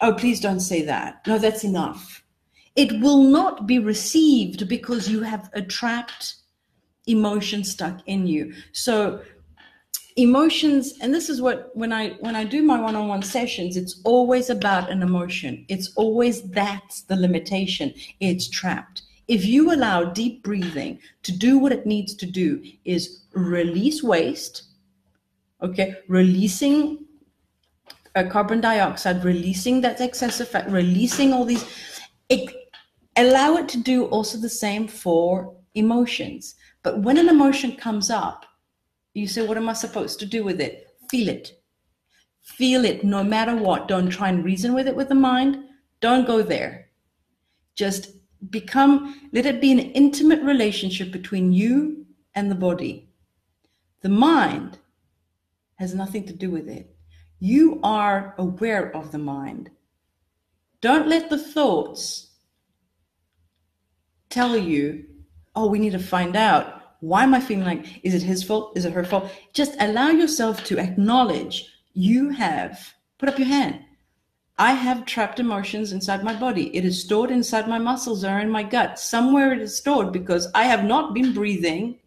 Oh, 0.00 0.14
please 0.14 0.40
don't 0.40 0.60
say 0.60 0.82
that. 0.82 1.26
No, 1.26 1.38
that's 1.38 1.64
enough. 1.64 2.24
It 2.74 3.00
will 3.00 3.22
not 3.22 3.66
be 3.66 3.78
received 3.78 4.68
because 4.68 5.08
you 5.08 5.22
have 5.22 5.50
a 5.52 5.62
trapped 5.62 6.34
emotion 7.06 7.64
stuck 7.64 8.00
in 8.06 8.26
you. 8.26 8.54
So 8.72 9.22
emotions 10.16 10.94
and 11.00 11.14
this 11.14 11.28
is 11.30 11.40
what 11.40 11.70
when 11.74 11.92
i 11.92 12.10
when 12.20 12.36
i 12.36 12.44
do 12.44 12.62
my 12.62 12.78
one-on-one 12.78 13.22
sessions 13.22 13.76
it's 13.76 14.00
always 14.04 14.50
about 14.50 14.90
an 14.90 15.02
emotion. 15.02 15.64
It's 15.68 15.92
always 15.96 16.42
that's 16.50 17.02
the 17.02 17.16
limitation. 17.16 17.94
It's 18.20 18.48
trapped. 18.48 19.02
If 19.28 19.44
you 19.46 19.72
allow 19.72 20.04
deep 20.04 20.42
breathing 20.42 20.98
to 21.22 21.32
do 21.32 21.58
what 21.58 21.72
it 21.72 21.86
needs 21.86 22.14
to 22.16 22.26
do 22.26 22.62
is 22.84 23.22
release 23.32 24.02
waste 24.02 24.64
okay 25.62 25.96
releasing 26.08 27.06
uh, 28.14 28.24
carbon 28.30 28.60
dioxide 28.60 29.24
releasing 29.24 29.80
that 29.80 30.00
excessive 30.00 30.48
fat 30.48 30.70
releasing 30.70 31.32
all 31.32 31.46
these 31.46 31.64
it, 32.28 32.54
allow 33.16 33.56
it 33.56 33.68
to 33.68 33.78
do 33.78 34.06
also 34.06 34.38
the 34.38 34.48
same 34.48 34.86
for 34.88 35.54
emotions. 35.74 36.54
But 36.82 37.00
when 37.00 37.16
an 37.16 37.28
emotion 37.28 37.76
comes 37.76 38.10
up 38.10 38.44
you 39.14 39.26
say 39.26 39.46
what 39.46 39.56
am 39.56 39.68
i 39.68 39.72
supposed 39.72 40.18
to 40.20 40.26
do 40.26 40.44
with 40.44 40.60
it? 40.60 40.88
Feel 41.10 41.28
it. 41.28 41.60
Feel 42.42 42.84
it 42.84 43.04
no 43.04 43.22
matter 43.22 43.54
what. 43.54 43.88
Don't 43.88 44.08
try 44.08 44.28
and 44.28 44.44
reason 44.44 44.74
with 44.74 44.88
it 44.88 44.96
with 44.96 45.08
the 45.08 45.14
mind. 45.14 45.64
Don't 46.00 46.26
go 46.26 46.42
there. 46.42 46.88
Just 47.76 48.10
become 48.50 49.28
let 49.32 49.46
it 49.46 49.60
be 49.60 49.70
an 49.70 49.78
intimate 49.78 50.42
relationship 50.42 51.12
between 51.12 51.52
you 51.52 52.06
and 52.34 52.50
the 52.50 52.56
body. 52.56 53.08
The 54.00 54.08
mind 54.08 54.78
has 55.76 55.94
nothing 55.94 56.24
to 56.26 56.32
do 56.32 56.50
with 56.50 56.68
it. 56.68 56.96
You 57.38 57.80
are 57.82 58.34
aware 58.38 58.94
of 58.96 59.12
the 59.12 59.18
mind. 59.18 59.70
Don't 60.80 61.08
let 61.08 61.30
the 61.30 61.38
thoughts 61.38 62.30
tell 64.32 64.56
you 64.56 65.04
oh 65.54 65.66
we 65.66 65.78
need 65.78 65.92
to 65.92 65.98
find 65.98 66.36
out 66.36 66.81
why 67.02 67.22
am 67.22 67.34
i 67.34 67.40
feeling 67.40 67.64
like 67.64 68.00
is 68.02 68.14
it 68.14 68.22
his 68.22 68.42
fault 68.42 68.72
is 68.76 68.84
it 68.84 68.92
her 68.92 69.04
fault 69.04 69.30
just 69.52 69.76
allow 69.80 70.08
yourself 70.08 70.64
to 70.64 70.78
acknowledge 70.78 71.66
you 71.92 72.30
have 72.30 72.94
put 73.18 73.28
up 73.28 73.38
your 73.38 73.48
hand 73.48 73.80
I 74.58 74.74
have 74.74 75.06
trapped 75.06 75.40
emotions 75.40 75.92
inside 75.92 76.22
my 76.22 76.38
body. 76.38 76.76
It 76.76 76.84
is 76.84 77.00
stored 77.00 77.30
inside 77.30 77.66
my 77.66 77.78
muscles 77.78 78.22
or 78.22 78.38
in 78.38 78.50
my 78.50 78.62
gut. 78.62 78.98
Somewhere 78.98 79.52
it 79.52 79.60
is 79.60 79.76
stored 79.76 80.12
because 80.12 80.46
I 80.54 80.64
have 80.64 80.84
not 80.84 81.14
been 81.14 81.32
breathing 81.32 81.98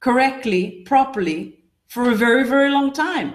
correctly, 0.00 0.82
properly 0.86 1.64
for 1.88 2.10
a 2.10 2.14
very, 2.14 2.48
very 2.48 2.70
long 2.70 2.92
time. 2.92 3.34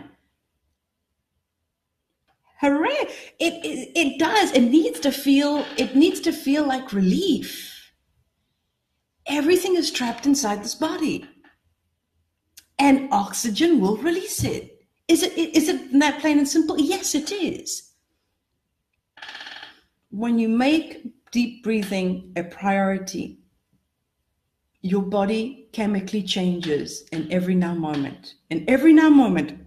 Hooray! 2.61 3.07
It, 3.39 3.65
it, 3.65 3.91
it 3.95 4.19
does. 4.19 4.51
It 4.53 4.63
needs 4.63 4.99
to 5.01 5.11
feel, 5.11 5.65
it 5.77 5.95
needs 5.95 6.21
to 6.21 6.31
feel 6.31 6.65
like 6.65 6.93
relief. 6.93 7.74
Everything 9.27 9.75
is 9.75 9.91
trapped 9.91 10.25
inside 10.25 10.63
this 10.63 10.75
body. 10.75 11.27
And 12.77 13.07
oxygen 13.11 13.79
will 13.79 13.97
release 13.97 14.43
it. 14.43 14.75
Is 15.07 15.23
it 15.23 15.37
is 15.37 15.69
it 15.69 15.97
that 15.99 16.19
plain 16.19 16.39
and 16.39 16.47
simple? 16.47 16.79
Yes, 16.79 17.15
it 17.15 17.31
is. 17.31 17.91
When 20.09 20.39
you 20.39 20.49
make 20.49 21.03
deep 21.31 21.63
breathing 21.63 22.33
a 22.35 22.43
priority, 22.43 23.39
your 24.81 25.01
body 25.01 25.69
chemically 25.73 26.23
changes 26.23 27.05
in 27.11 27.31
every 27.31 27.55
now 27.55 27.73
moment. 27.73 28.35
In 28.49 28.63
every 28.67 28.93
now 28.93 29.09
moment, 29.09 29.59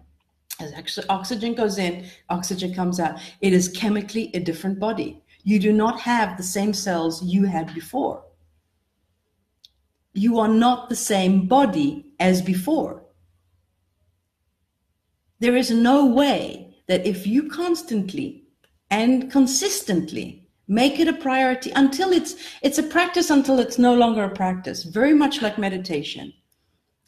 as 0.61 0.73
actually 0.73 1.09
oxygen 1.09 1.55
goes 1.55 1.79
in, 1.79 2.07
oxygen 2.31 2.75
comes 2.75 2.99
out. 3.01 3.21
It 3.41 3.53
is 3.53 3.69
chemically 3.69 4.31
a 4.35 4.41
different 4.41 4.79
body. 4.79 5.23
You 5.45 5.59
do 5.59 5.73
not 5.73 6.01
have 6.01 6.37
the 6.37 6.43
same 6.43 6.73
cells 6.73 7.23
you 7.23 7.45
had 7.45 7.75
before. 7.75 8.25
You 10.19 10.41
are 10.41 10.49
not 10.49 10.89
the 10.89 10.97
same 10.97 11.47
body 11.47 12.05
as 12.19 12.43
before. 12.43 13.05
There 15.39 15.57
is 15.57 15.71
no 15.71 16.07
way 16.07 16.75
that 16.89 17.07
if 17.07 17.25
you 17.25 17.49
constantly 17.49 18.45
and 18.91 19.31
consistently 19.31 20.49
make 20.67 20.99
it 20.99 21.07
a 21.07 21.13
priority 21.13 21.71
until 21.77 22.11
it's 22.11 22.35
it's 22.63 22.79
a 22.79 22.83
practice 22.83 23.31
until 23.31 23.61
it's 23.61 23.79
no 23.79 23.95
longer 23.95 24.25
a 24.25 24.35
practice 24.35 24.83
very 24.83 25.15
much 25.15 25.41
like 25.41 25.57
meditation 25.57 26.33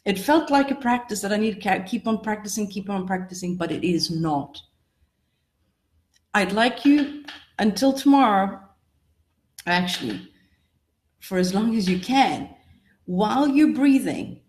it 0.05 0.17
felt 0.17 0.49
like 0.49 0.71
a 0.71 0.75
practice 0.75 1.21
that 1.21 1.33
i 1.33 1.37
need 1.37 1.61
to 1.61 1.83
keep 1.87 2.07
on 2.07 2.19
practicing 2.19 2.67
keep 2.67 2.89
on 2.89 3.05
practicing 3.05 3.55
but 3.55 3.71
it 3.71 3.83
is 3.83 4.09
not 4.09 4.59
i'd 6.33 6.51
like 6.53 6.85
you 6.85 7.23
until 7.59 7.93
tomorrow 7.93 8.59
actually 9.67 10.19
for 11.19 11.37
as 11.37 11.53
long 11.53 11.75
as 11.75 11.87
you 11.87 11.99
can 11.99 12.49
while 13.05 13.47
you're 13.47 13.73
breathing 13.73 14.41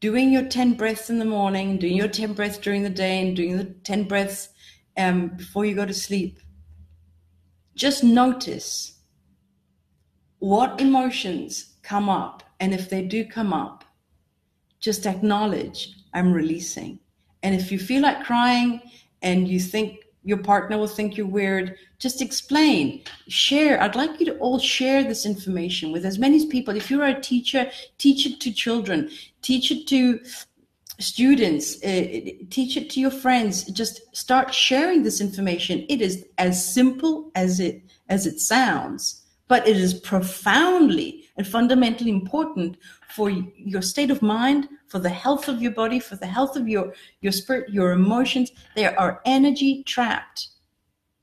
doing 0.00 0.32
your 0.32 0.44
10 0.44 0.74
breaths 0.74 1.10
in 1.10 1.18
the 1.18 1.24
morning, 1.24 1.78
doing 1.78 1.96
your 1.96 2.08
10 2.08 2.32
breaths 2.32 2.58
during 2.58 2.82
the 2.82 2.90
day, 2.90 3.20
and 3.20 3.36
doing 3.36 3.56
the 3.56 3.64
10 3.64 4.04
breaths 4.04 4.48
um, 4.96 5.28
before 5.28 5.64
you 5.64 5.74
go 5.74 5.84
to 5.84 5.94
sleep, 5.94 6.38
just 7.74 8.04
notice 8.04 8.98
what 10.38 10.80
emotions 10.80 11.76
come 11.82 12.08
up. 12.08 12.42
And 12.60 12.74
if 12.74 12.90
they 12.90 13.02
do 13.02 13.24
come 13.24 13.52
up, 13.52 13.84
just 14.80 15.06
acknowledge 15.06 15.94
I'm 16.14 16.32
releasing. 16.32 17.00
And 17.42 17.54
if 17.54 17.70
you 17.70 17.78
feel 17.78 18.02
like 18.02 18.24
crying 18.24 18.80
and 19.22 19.48
you 19.48 19.60
think 19.60 19.96
your 20.28 20.36
partner 20.36 20.76
will 20.76 20.86
think 20.86 21.16
you're 21.16 21.26
weird, 21.26 21.74
just 21.98 22.20
explain, 22.20 23.02
share. 23.28 23.82
I'd 23.82 23.96
like 23.96 24.20
you 24.20 24.26
to 24.26 24.36
all 24.40 24.58
share 24.58 25.02
this 25.02 25.24
information 25.24 25.90
with 25.90 26.04
as 26.04 26.18
many 26.18 26.46
people. 26.46 26.76
If 26.76 26.90
you're 26.90 27.06
a 27.06 27.18
teacher, 27.18 27.70
teach 27.96 28.26
it 28.26 28.38
to 28.40 28.52
children, 28.52 29.08
teach 29.40 29.70
it 29.70 29.88
to 29.88 30.20
students, 30.98 31.82
uh, 31.82 32.32
teach 32.50 32.76
it 32.76 32.90
to 32.90 33.00
your 33.00 33.10
friends. 33.10 33.64
Just 33.72 34.02
start 34.14 34.52
sharing 34.52 35.02
this 35.02 35.22
information. 35.22 35.86
It 35.88 36.02
is 36.02 36.26
as 36.36 36.62
simple 36.74 37.30
as 37.34 37.58
it 37.58 37.80
as 38.10 38.26
it 38.26 38.38
sounds, 38.38 39.22
but 39.48 39.66
it 39.66 39.78
is 39.78 39.94
profoundly 39.94 41.17
and 41.38 41.46
fundamentally 41.46 42.10
important 42.10 42.76
for 43.08 43.30
your 43.30 43.80
state 43.80 44.10
of 44.10 44.20
mind, 44.20 44.68
for 44.88 44.98
the 44.98 45.08
health 45.08 45.48
of 45.48 45.62
your 45.62 45.70
body, 45.70 46.00
for 46.00 46.16
the 46.16 46.26
health 46.26 46.56
of 46.56 46.68
your 46.68 46.92
your 47.20 47.32
spirit, 47.32 47.70
your 47.70 47.92
emotions. 47.92 48.50
There 48.74 48.98
are 49.00 49.22
energy 49.24 49.84
trapped. 49.84 50.48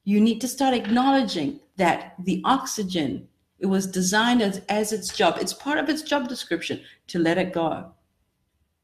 You 0.06 0.22
need 0.22 0.40
to 0.42 0.48
start 0.48 0.74
acknowledging 0.74 1.60
that 1.76 2.16
the 2.24 2.42
oxygen 2.46 3.28
it 3.60 3.68
was 3.68 3.88
designed 3.88 4.42
as, 4.42 4.62
as 4.70 4.92
its 4.92 5.16
job. 5.16 5.38
It's 5.40 5.54
part 5.54 5.78
of 5.78 5.90
its 5.90 6.02
job 6.02 6.28
description 6.28 6.82
to 7.08 7.20
let 7.20 7.38
it 7.38 7.54
go. 7.54 7.92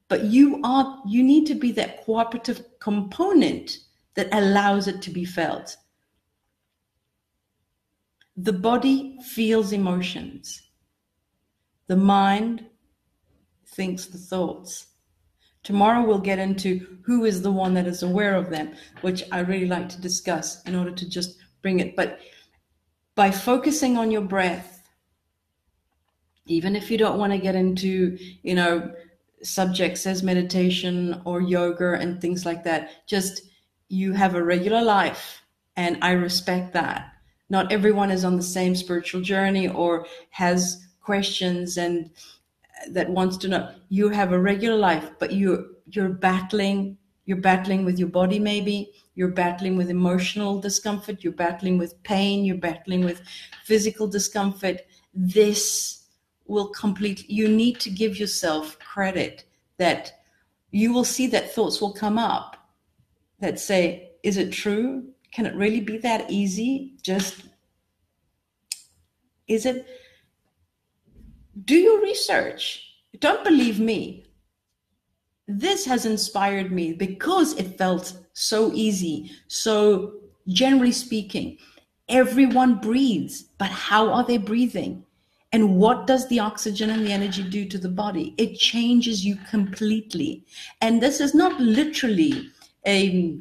But 0.10 0.26
you 0.26 0.60
are 0.64 1.02
you 1.08 1.24
need 1.24 1.46
to 1.48 1.56
be 1.56 1.72
that 1.74 2.04
cooperative 2.04 2.66
component 2.80 3.78
that 4.16 4.28
allows 4.34 4.90
it 4.90 5.02
to 5.04 5.12
be 5.12 5.24
felt. 5.24 5.78
The 8.36 8.54
body 8.54 9.18
feels 9.24 9.72
emotions 9.72 10.62
the 11.92 11.98
mind 11.98 12.66
thinks 13.68 14.06
the 14.06 14.18
thoughts 14.18 14.88
Tomorrow 15.64 16.06
we'll 16.08 16.20
get 16.20 16.40
into 16.40 16.98
who 17.04 17.26
is 17.26 17.42
the 17.42 17.52
one 17.52 17.74
that 17.76 17.86
is 17.86 18.02
aware 18.02 18.36
of 18.36 18.50
them, 18.50 18.74
which 19.02 19.24
I 19.32 19.40
really 19.42 19.68
like 19.68 19.90
to 19.90 20.02
discuss 20.02 20.64
in 20.64 20.74
order 20.74 20.92
to 20.92 21.10
just 21.10 21.38
bring 21.62 21.80
it. 21.80 21.96
But 21.96 22.20
by 23.14 23.30
focusing 23.30 23.96
on 23.98 24.10
your 24.10 24.24
breath, 24.24 24.90
even 26.48 26.76
if 26.76 26.90
you 26.90 26.98
don't 26.98 27.20
want 27.20 27.32
to 27.34 27.38
get 27.38 27.54
into, 27.54 28.18
you 28.42 28.56
know, 28.56 28.92
subjects 29.44 30.08
as 30.08 30.24
meditation 30.24 31.22
or 31.26 31.42
yoga 31.42 31.94
and 31.94 32.20
things 32.20 32.44
like 32.44 32.64
that, 32.64 33.06
just 33.06 33.44
you 33.88 34.14
have 34.14 34.34
a 34.34 34.44
regular 34.44 34.82
life. 34.82 35.44
And 35.76 36.00
I 36.02 36.14
respect 36.14 36.74
that. 36.74 37.14
Not 37.52 37.72
everyone 37.72 38.10
is 38.10 38.26
on 38.26 38.36
the 38.36 38.42
same 38.58 38.76
spiritual 38.76 39.22
journey 39.22 39.68
or 39.68 40.08
has 40.32 40.88
questions 41.02 41.78
and 41.78 42.10
that 42.90 43.10
wants 43.10 43.38
to 43.38 43.48
know 43.48 43.72
you 43.90 44.10
have 44.10 44.32
a 44.32 44.40
regular 44.40 44.78
life 44.78 45.12
but 45.20 45.32
you 45.32 45.76
you're 45.88 46.10
battling 46.10 46.98
you're 47.26 47.38
battling 47.38 47.86
with 47.86 48.00
your 48.00 48.08
body 48.08 48.40
maybe 48.40 48.92
you're 49.16 49.28
battling 49.28 49.78
with 49.78 49.90
emotional 49.90 50.60
discomfort, 50.60 51.24
you're 51.24 51.34
battling 51.34 51.78
with 51.78 52.02
pain, 52.04 52.46
you're 52.46 52.58
battling 52.58 53.04
with 53.04 53.22
physical 53.66 54.08
discomfort, 54.08 54.82
this 55.14 56.08
will 56.46 56.70
complete. 56.70 57.30
You 57.30 57.48
need 57.48 57.80
to 57.82 57.90
give 57.90 58.18
yourself 58.18 58.80
credit 58.80 59.46
that 59.78 60.14
you 60.72 60.94
will 60.94 61.04
see 61.04 61.28
that 61.28 61.54
thoughts 61.54 61.82
will 61.82 61.94
come 61.94 62.18
up 62.18 62.58
that 63.40 63.60
say, 63.60 64.12
Is 64.24 64.38
it 64.38 64.52
true? 64.52 65.10
Can 65.34 65.46
it 65.46 65.56
really 65.56 65.82
be 65.82 65.98
that 66.00 66.30
easy? 66.30 66.96
Just 67.02 67.44
is 69.48 69.66
it? 69.66 69.86
Do 71.66 71.76
your 71.76 72.02
research. 72.02 72.84
Don't 73.20 73.44
believe 73.44 73.80
me. 73.80 74.26
This 75.48 75.86
has 75.86 76.06
inspired 76.06 76.72
me 76.72 76.94
because 76.94 77.58
it 77.58 77.78
felt 77.78 78.14
so 78.34 78.72
easy. 78.74 79.32
So, 79.48 80.14
generally 80.48 80.94
speaking, 80.94 81.58
everyone 82.08 82.76
breathes, 82.80 83.44
but 83.58 83.70
how 83.70 84.12
are 84.14 84.24
they 84.24 84.38
breathing? 84.38 85.04
And 85.54 85.76
what 85.76 86.08
does 86.08 86.28
the 86.30 86.40
oxygen 86.40 86.90
and 86.90 87.06
the 87.06 87.12
energy 87.12 87.44
do 87.44 87.66
to 87.66 87.78
the 87.78 87.90
body? 87.90 88.34
It 88.38 88.58
changes 88.58 89.26
you 89.26 89.36
completely. 89.50 90.46
And 90.80 91.02
this 91.02 91.20
is 91.20 91.36
not 91.36 91.60
literally 91.60 92.50
a 92.88 93.38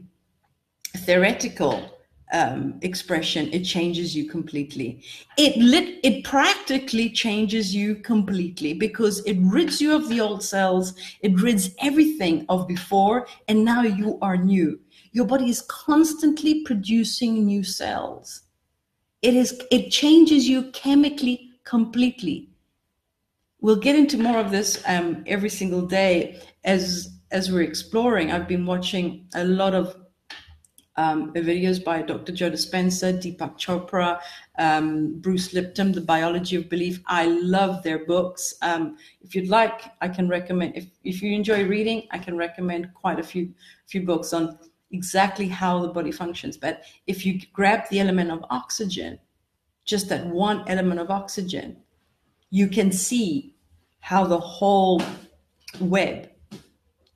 theoretical 0.97 1.90
um, 2.33 2.79
expression, 2.83 3.53
it 3.53 3.65
changes 3.65 4.15
you 4.15 4.29
completely. 4.29 5.03
It 5.37 5.57
lit, 5.57 6.01
it 6.03 6.25
practically 6.25 7.11
changes 7.11 7.75
you 7.75 7.97
completely 7.97 8.75
because 8.75 9.21
it 9.27 9.39
rids 9.41 9.81
you 9.81 9.95
of 9.95 10.09
the 10.09 10.21
old 10.21 10.43
cells, 10.43 10.95
it 11.21 11.41
rids 11.41 11.71
everything 11.81 12.47
of 12.49 12.69
before, 12.69 13.27
and 13.49 13.65
now 13.65 13.83
you 13.83 14.19
are 14.23 14.37
new. 14.37 14.79
Your 15.13 15.27
body 15.27 15.51
is 15.51 15.63
constantly 15.63 16.63
producing 16.63 17.45
new 17.45 17.65
cells. 17.65 18.43
It 19.23 19.35
is 19.35 19.61
it 19.71 19.91
changes 19.91 20.49
you 20.49 20.71
chemically 20.71 21.51
completely. 21.65 22.49
We'll 23.61 23.77
get 23.77 23.97
into 23.97 24.17
more 24.17 24.39
of 24.39 24.51
this 24.51 24.83
um, 24.87 25.23
every 25.27 25.51
single 25.51 25.83
day 25.83 26.41
as 26.65 27.11
as 27.31 27.51
we're 27.51 27.63
exploring. 27.63 28.33
I've 28.33 28.49
been 28.49 28.67
watching 28.67 29.27
a 29.35 29.45
lot 29.45 29.75
of 29.75 30.00
um, 30.97 31.33
videos 31.33 31.83
by 31.83 32.03
Dr. 32.03 32.33
Joe 32.33 32.51
Dispenza, 32.51 33.13
Deepak 33.13 33.59
Chopra, 33.59 34.21
um, 34.59 35.21
Bruce 35.21 35.53
Lipton, 35.53 35.93
The 35.93 36.01
Biology 36.01 36.57
of 36.57 36.69
Belief. 36.69 37.01
I 37.07 37.27
love 37.27 37.83
their 37.83 38.05
books. 38.05 38.55
Um, 38.63 38.97
if 39.23 39.35
you'd 39.35 39.49
like, 39.49 39.83
I 40.01 40.09
can 40.09 40.29
recommend. 40.29 40.77
If 40.77 40.87
if 41.05 41.23
you 41.23 41.33
enjoy 41.33 41.67
reading, 41.67 42.07
I 42.11 42.19
can 42.19 42.37
recommend 42.37 42.93
quite 42.95 43.19
a 43.19 43.23
few 43.23 43.53
few 43.87 44.05
books 44.05 44.33
on 44.33 44.59
exactly 44.91 45.49
how 45.49 45.81
the 45.81 45.89
body 45.89 46.13
functions. 46.13 46.57
But 46.57 46.83
if 47.07 47.25
you 47.25 47.41
grab 47.53 47.89
the 47.91 48.01
element 48.01 48.31
of 48.31 48.45
oxygen, 48.51 49.19
just 49.85 50.09
that 50.09 50.27
one 50.27 50.65
element 50.69 51.01
of 51.01 51.11
oxygen, 51.11 51.77
you 52.51 52.69
can 52.69 52.91
see 52.91 53.55
how 54.01 54.25
the 54.25 54.39
whole 54.39 55.01
web 55.81 56.29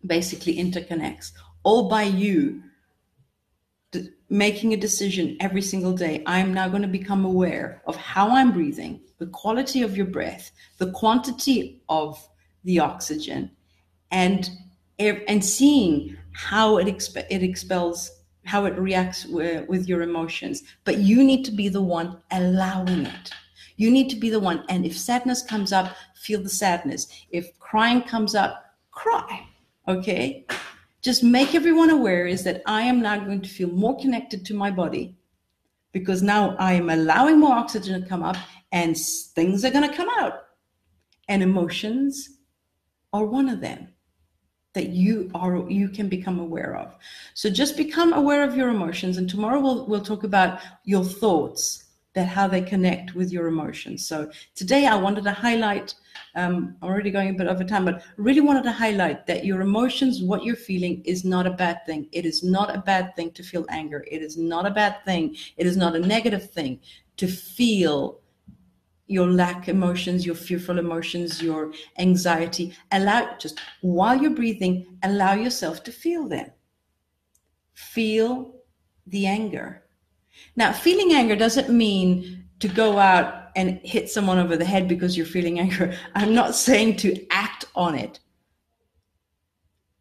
basically 0.07 0.57
interconnects 0.57 1.33
all 1.65 1.89
by 1.89 2.03
you 2.03 2.63
making 4.31 4.73
a 4.73 4.77
decision 4.77 5.37
every 5.41 5.63
single 5.63 5.93
day. 5.93 6.23
I'm 6.27 6.55
now 6.55 6.69
going 6.69 6.83
to 6.83 6.89
become 6.89 7.25
aware 7.25 7.83
of 7.87 7.97
how 7.97 8.31
I'm 8.31 8.53
breathing, 8.53 9.01
the 9.19 9.27
quality 9.27 9.83
of 9.83 9.97
your 9.97 10.07
breath, 10.07 10.51
the 10.79 10.91
quantity 10.93 11.83
of 11.89 12.27
the 12.65 12.81
oxygen, 12.81 13.51
and 14.11 14.49
and 14.99 15.45
seeing 15.45 16.17
how 16.33 16.79
it 16.79 16.87
exp- 16.87 17.27
it 17.31 17.43
expels, 17.43 18.23
how 18.45 18.65
it 18.65 18.79
reacts 18.79 19.27
with, 19.27 19.69
with 19.69 19.89
your 19.89 20.03
emotions. 20.03 20.63
But 20.85 20.99
you 20.99 21.23
need 21.25 21.45
to 21.47 21.53
be 21.53 21.69
the 21.69 21.83
one 21.83 22.19
allowing 22.31 23.07
it. 23.07 23.31
You 23.77 23.91
need 23.91 24.09
to 24.11 24.17
be 24.17 24.31
the 24.31 24.39
one. 24.39 24.65
And 24.69 24.87
if 24.87 24.97
sadness 24.97 25.43
comes 25.43 25.73
up, 25.73 25.97
feel 26.15 26.41
the 26.41 26.49
sadness. 26.49 27.09
If 27.31 27.59
crying 27.59 28.03
comes 28.03 28.37
up, 28.37 28.65
cry. 28.93 29.49
Okay 29.89 30.47
just 31.05 31.23
make 31.23 31.55
everyone 31.55 31.91
aware 31.91 32.27
is 32.27 32.45
that 32.45 32.63
I 32.65 32.81
am 32.83 33.03
now 33.03 33.19
going 33.19 33.43
to 33.43 33.49
feel 33.49 33.69
more 33.69 34.01
connected 34.01 34.47
to 34.47 34.55
my 34.55 34.71
body 34.71 35.15
because 35.93 36.23
now 36.23 36.57
I 36.59 36.73
am 36.73 36.89
allowing 36.89 37.39
more 37.39 37.53
oxygen 37.53 38.03
to 38.03 38.09
come 38.09 38.23
up 38.23 38.37
and 38.73 38.97
things 38.97 39.67
are 39.67 39.71
going 39.71 39.89
to 39.89 39.95
come 39.95 40.09
out. 40.19 40.47
And 41.29 41.43
emotions 41.43 42.31
are 43.13 43.27
one 43.27 43.51
of 43.51 43.61
them 43.61 43.89
that 44.73 44.89
you 44.89 45.31
are 45.35 45.71
you 45.71 45.91
can 45.91 46.09
become 46.09 46.41
aware 46.41 46.75
of. 46.75 46.97
So 47.35 47.51
just 47.51 47.77
become 47.77 48.15
aware 48.15 48.43
of 48.43 48.57
your 48.57 48.71
emotions 48.71 49.19
and 49.19 49.29
tomorrow 49.29 49.61
we'll 49.61 49.87
we'll 49.87 50.05
talk 50.05 50.25
about 50.25 50.61
your 50.85 51.05
thoughts 51.05 51.84
that 52.15 52.29
how 52.29 52.47
they 52.47 52.63
connect 52.63 53.15
with 53.15 53.33
your 53.33 53.49
emotions. 53.49 54.07
So 54.07 54.31
today 54.55 54.87
I 54.87 54.95
wanted 54.95 55.25
to 55.25 55.33
highlight, 55.33 55.95
um, 56.37 56.77
I'm 56.81 56.89
already 56.89 57.11
going 57.11 57.31
a 57.31 57.35
bit 57.35 57.49
over 57.49 57.65
time, 57.65 57.85
but 57.85 58.03
really 58.17 58.41
wanted 58.41 58.63
to 58.65 58.73
highlight 58.73 59.27
that 59.27 59.45
your 59.45 59.61
emotions, 59.61 60.23
what 60.23 60.45
you're 60.45 60.57
feeling 60.57 61.03
is 61.05 61.25
not 61.25 61.47
a 61.47 61.51
bad 61.51 61.85
thing. 61.87 62.09
It 62.13 62.25
is 62.25 62.43
not 62.43 62.75
a 62.75 62.79
bad 62.79 63.15
thing 63.17 63.33
to 63.33 63.43
feel 63.43 63.67
anger. 63.69 64.05
It 64.11 64.23
is 64.23 64.37
not 64.37 64.65
a 64.65 64.71
bad 64.71 65.05
thing. 65.05 65.37
It 65.57 65.67
is 65.67 65.77
not 65.77 65.97
a 65.97 66.01
negative 66.01 66.51
thing 66.51 66.81
to 67.17 67.27
feel 67.27 68.21
your 69.07 69.27
lack 69.27 69.69
emotions, 69.69 70.25
your 70.25 70.35
fearful 70.35 70.79
emotions, 70.79 71.43
your 71.43 71.73
anxiety. 71.99 72.75
Allow 72.93 73.37
just 73.39 73.61
while 73.83 74.21
you're 74.21 74.31
breathing, 74.31 74.99
allow 75.03 75.35
yourself 75.35 75.83
to 75.85 75.93
feel 75.93 76.29
them. 76.29 76.51
Feel 77.75 78.55
the 79.07 79.27
anger 79.27 79.84
now, 80.57 80.73
feeling 80.73 81.13
anger 81.13 81.37
doesn't 81.37 81.71
mean 81.71 82.45
to 82.61 82.69
go 82.69 82.99
out 82.99 83.51
and 83.57 83.81
hit 83.85 84.11
someone 84.11 84.39
over 84.39 84.57
the 84.57 84.65
head 84.65 84.89
because 84.89 85.17
you're 85.17 85.27
feeling 85.27 85.59
anger. 85.61 85.97
I'm 86.15 86.35
not 86.35 86.55
saying 86.55 86.97
to 86.99 87.27
act 87.31 87.67
on 87.75 87.95
it. 87.95 88.21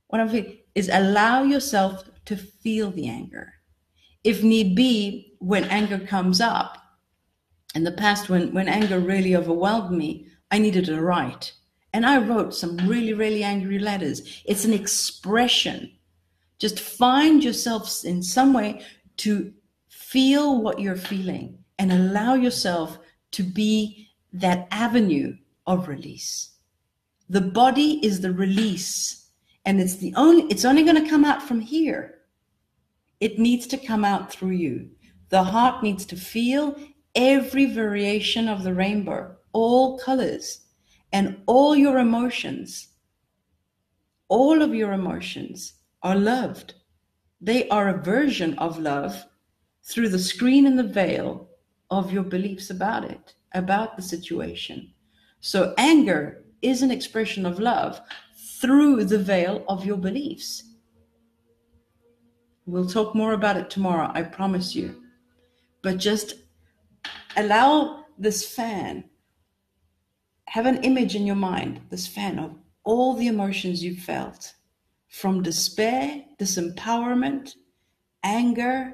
What 0.08 0.22
I'm 0.22 0.30
saying 0.30 0.58
is 0.76 0.89
allow 0.91 1.43
yourself 1.43 2.04
to 2.26 2.38
feel 2.38 2.91
the 2.91 3.08
anger. 3.08 3.54
If 4.24 4.43
need 4.43 4.76
be, 4.76 5.36
when 5.39 5.65
anger 5.65 6.00
comes 6.00 6.39
up, 6.39 6.78
in 7.76 7.84
the 7.84 7.91
past, 7.91 8.30
when, 8.30 8.54
when 8.54 8.69
anger 8.69 9.00
really 9.00 9.36
overwhelmed 9.36 9.98
me, 9.98 10.28
I 10.52 10.60
needed 10.60 10.86
to 10.86 11.02
write. 11.02 11.54
And 11.91 12.06
I 12.06 12.17
wrote 12.19 12.54
some 12.54 12.78
really, 12.78 13.13
really 13.13 13.43
angry 13.43 13.80
letters. 13.80 14.41
It's 14.46 14.65
an 14.65 14.74
expression. 14.74 15.91
Just 16.60 16.80
find 16.80 17.43
yourself 17.43 18.06
in 18.06 18.22
some 18.24 18.54
way 18.54 18.82
to 19.17 19.52
feel 20.13 20.62
what 20.62 20.80
you're 20.80 20.95
feeling 20.95 21.58
and 21.80 21.91
allow 21.91 22.36
yourself 22.36 22.99
to 23.32 23.41
be 23.41 24.08
that 24.32 24.67
avenue 24.69 25.36
of 25.65 25.88
release. 25.88 26.52
The 27.30 27.41
body 27.41 27.99
is 28.06 28.21
the 28.21 28.32
release 28.32 29.32
and 29.65 29.82
it's 29.82 29.95
the 29.95 30.13
only 30.15 30.43
it's 30.52 30.65
only 30.65 30.84
going 30.84 31.04
to 31.04 31.10
come 31.10 31.26
out 31.26 31.41
from 31.41 31.60
here. 31.60 32.19
It 33.19 33.39
needs 33.39 33.65
to 33.67 33.78
come 33.78 34.06
out 34.06 34.32
through 34.32 34.52
you. 34.52 34.91
The 35.30 35.41
heart 35.41 35.82
needs 35.82 36.06
to 36.06 36.15
feel 36.15 36.76
every 37.15 37.65
variation 37.65 38.47
of 38.47 38.62
the 38.62 38.73
rainbow, 38.76 39.36
all 39.52 39.97
colors 39.97 40.62
and 41.12 41.41
all 41.47 41.76
your 41.76 41.97
emotions. 41.97 42.89
All 44.28 44.62
of 44.62 44.76
your 44.76 44.93
emotions 44.93 45.73
are 46.04 46.15
loved. 46.15 46.76
They 47.41 47.67
are 47.69 47.89
a 47.89 48.04
version 48.04 48.54
of 48.60 48.78
love 48.78 49.26
through 49.84 50.10
the 50.10 50.19
screen 50.19 50.65
and 50.65 50.78
the 50.78 50.84
veil 50.84 51.50
of 51.91 52.12
your 52.12 52.24
beliefs 52.24 52.69
about 52.69 53.04
it, 53.04 53.36
about 53.54 53.96
the 53.96 54.02
situation. 54.02 54.91
So 55.41 55.74
anger 55.78 56.46
is 56.62 56.82
an 56.82 56.91
expression 56.91 57.46
of 57.46 57.60
love 57.60 58.02
through 58.62 59.04
the 59.06 59.19
veil 59.19 59.65
of 59.67 59.86
your 59.86 59.98
beliefs. 59.98 60.63
We'll 62.65 62.88
talk 62.88 63.13
more 63.13 63.34
about 63.34 63.58
it 63.58 63.69
tomorrow, 63.69 64.10
I 64.13 64.24
promise 64.24 64.74
you. 64.74 65.04
But 65.82 65.98
just 65.98 66.36
allow 67.36 68.06
this 68.17 68.48
fan, 68.56 69.04
have 70.46 70.65
an 70.65 70.82
image 70.84 71.15
in 71.15 71.26
your 71.26 71.36
mind, 71.36 71.82
this 71.89 72.08
fan 72.08 72.39
of 72.39 72.56
all 72.86 73.15
the 73.15 73.28
emotions 73.28 73.84
you 73.84 73.96
felt 73.96 74.54
from 75.10 75.43
despair, 75.43 76.24
disempowerment, 76.39 77.56
anger, 78.24 78.93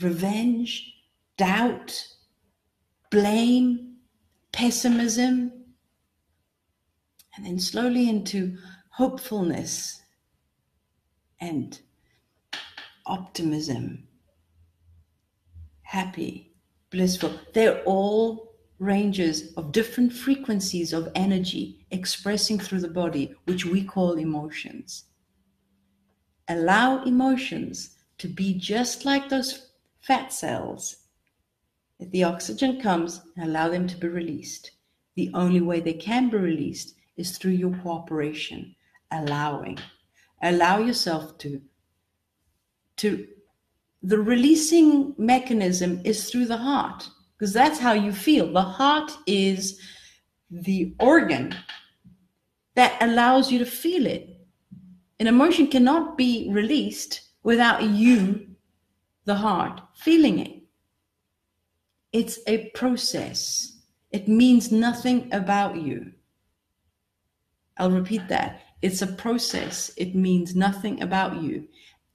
revenge, 0.00 0.94
doubt, 1.36 2.06
blame, 3.10 3.96
pessimism, 4.52 5.52
and 7.36 7.46
then 7.46 7.58
slowly 7.58 8.08
into 8.08 8.56
hopefulness 8.90 10.00
and 11.40 11.80
optimism, 13.06 14.06
happy, 15.82 16.52
blissful. 16.90 17.38
They're 17.52 17.82
all 17.82 18.54
ranges 18.78 19.52
of 19.56 19.72
different 19.72 20.12
frequencies 20.12 20.92
of 20.92 21.10
energy 21.14 21.86
expressing 21.90 22.58
through 22.58 22.80
the 22.80 22.88
body, 22.88 23.34
which 23.44 23.64
we 23.64 23.84
call 23.84 24.14
emotions. 24.14 25.04
Allow 26.48 27.04
emotions 27.04 27.90
to 28.18 28.28
be 28.28 28.54
just 28.54 29.04
like 29.04 29.28
those 29.28 29.70
fat 30.06 30.32
cells. 30.32 30.96
If 31.98 32.10
the 32.10 32.24
oxygen 32.24 32.80
comes, 32.80 33.22
allow 33.40 33.68
them 33.68 33.86
to 33.88 33.96
be 33.96 34.08
released. 34.08 34.72
The 35.14 35.30
only 35.32 35.60
way 35.60 35.80
they 35.80 35.94
can 35.94 36.28
be 36.28 36.36
released 36.36 36.94
is 37.16 37.38
through 37.38 37.52
your 37.52 37.74
cooperation, 37.82 38.74
allowing. 39.10 39.78
Allow 40.42 40.78
yourself 40.78 41.38
to 41.38 41.60
to 42.96 43.26
the 44.02 44.18
releasing 44.18 45.14
mechanism 45.18 46.00
is 46.04 46.30
through 46.30 46.46
the 46.46 46.58
heart 46.58 47.08
because 47.36 47.52
that's 47.52 47.78
how 47.78 47.92
you 47.92 48.12
feel. 48.12 48.52
The 48.52 48.62
heart 48.62 49.10
is 49.26 49.80
the 50.50 50.94
organ 51.00 51.56
that 52.74 52.96
allows 53.00 53.50
you 53.50 53.58
to 53.58 53.66
feel 53.66 54.06
it. 54.06 54.28
An 55.18 55.26
emotion 55.26 55.66
cannot 55.66 56.18
be 56.18 56.48
released 56.52 57.22
without 57.42 57.82
you, 57.82 58.53
the 59.24 59.34
heart, 59.34 59.80
feeling 59.94 60.38
it. 60.38 60.62
It's 62.12 62.38
a 62.46 62.70
process. 62.74 63.78
It 64.10 64.28
means 64.28 64.70
nothing 64.70 65.32
about 65.32 65.76
you. 65.76 66.12
I'll 67.76 67.90
repeat 67.90 68.28
that. 68.28 68.60
It's 68.82 69.02
a 69.02 69.06
process. 69.06 69.90
It 69.96 70.14
means 70.14 70.54
nothing 70.54 71.02
about 71.02 71.42
you. 71.42 71.66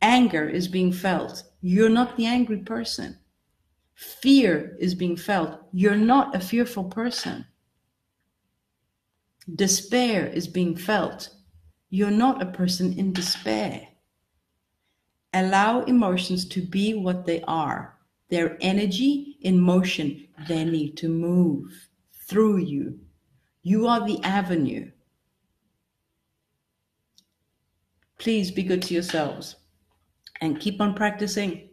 Anger 0.02 0.48
is 0.48 0.68
being 0.68 0.94
felt. 0.94 1.44
You're 1.62 1.90
not 1.90 2.16
the 2.16 2.26
angry 2.26 2.60
person. 2.60 3.18
Fear 3.96 4.78
is 4.80 4.96
being 4.96 5.18
felt. 5.18 5.60
You're 5.74 5.98
not 5.98 6.34
a 6.34 6.40
fearful 6.40 6.86
person. 6.86 7.46
Despair 9.56 10.28
is 10.28 10.48
being 10.48 10.78
felt. 10.78 11.30
You're 11.90 12.12
not 12.12 12.42
a 12.42 12.46
person 12.46 12.98
in 12.98 13.12
despair. 13.12 13.88
Allow 15.34 15.84
emotions 15.84 16.46
to 16.50 16.62
be 16.62 16.96
what 16.96 17.26
they 17.26 17.42
are. 17.44 17.98
They're 18.30 18.58
energy 18.62 19.38
in 19.42 19.60
motion. 19.60 20.28
They 20.48 20.64
need 20.64 20.98
to 20.98 21.10
move 21.10 21.90
through 22.28 22.58
you. 22.58 23.00
You 23.64 23.88
are 23.88 24.06
the 24.06 24.22
avenue. 24.24 24.92
Please 28.18 28.52
be 28.52 28.64
good 28.64 28.82
to 28.84 28.94
yourselves 28.94 29.56
and 30.42 30.60
keep 30.60 30.82
on 30.82 30.94
practicing 30.94 31.70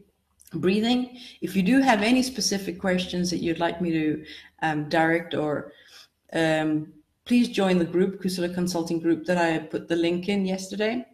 breathing. 0.54 1.18
If 1.40 1.56
you 1.56 1.62
do 1.62 1.80
have 1.80 2.02
any 2.02 2.22
specific 2.22 2.78
questions 2.80 3.30
that 3.30 3.42
you'd 3.42 3.58
like 3.58 3.80
me 3.80 3.90
to 3.92 4.24
um, 4.62 4.88
direct 4.88 5.34
or 5.34 5.72
um, 6.32 6.92
please 7.24 7.48
join 7.48 7.78
the 7.78 7.84
group, 7.84 8.22
Kusala 8.22 8.52
Consulting 8.54 9.00
Group, 9.00 9.24
that 9.26 9.38
I 9.38 9.58
put 9.58 9.88
the 9.88 9.96
link 9.96 10.28
in 10.28 10.46
yesterday, 10.46 11.04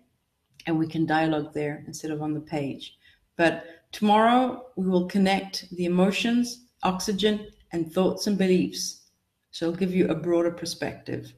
and 0.67 0.79
we 0.79 0.87
can 0.87 1.07
dialogue 1.07 1.53
there 1.53 1.85
instead 1.87 2.11
of 2.11 2.23
on 2.23 2.35
the 2.35 2.41
page. 2.41 2.97
But 3.37 3.65
tomorrow 3.93 4.67
we 4.77 4.89
will 4.89 5.07
connect 5.07 5.69
the 5.77 5.85
emotions, 5.85 6.67
oxygen, 6.83 7.49
and 7.73 7.93
thoughts 7.93 8.27
and 8.27 8.37
beliefs. 8.37 9.03
So 9.51 9.67
I'll 9.67 9.77
give 9.77 9.95
you 9.95 10.09
a 10.09 10.15
broader 10.15 10.51
perspective. 10.51 11.33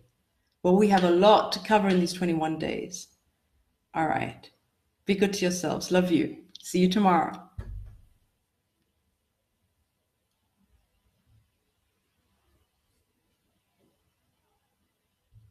Well, 0.62 0.76
we 0.76 0.88
have 0.88 1.04
a 1.04 1.10
lot 1.10 1.52
to 1.52 1.58
cover 1.60 1.88
in 1.88 2.00
these 2.00 2.12
21 2.12 2.58
days. 2.58 3.08
All 3.94 4.06
right. 4.06 4.50
Be 5.06 5.14
good 5.14 5.32
to 5.34 5.44
yourselves. 5.44 5.90
Love 5.90 6.10
you. 6.10 6.36
See 6.62 6.78
you 6.78 6.88
tomorrow. 6.88 7.32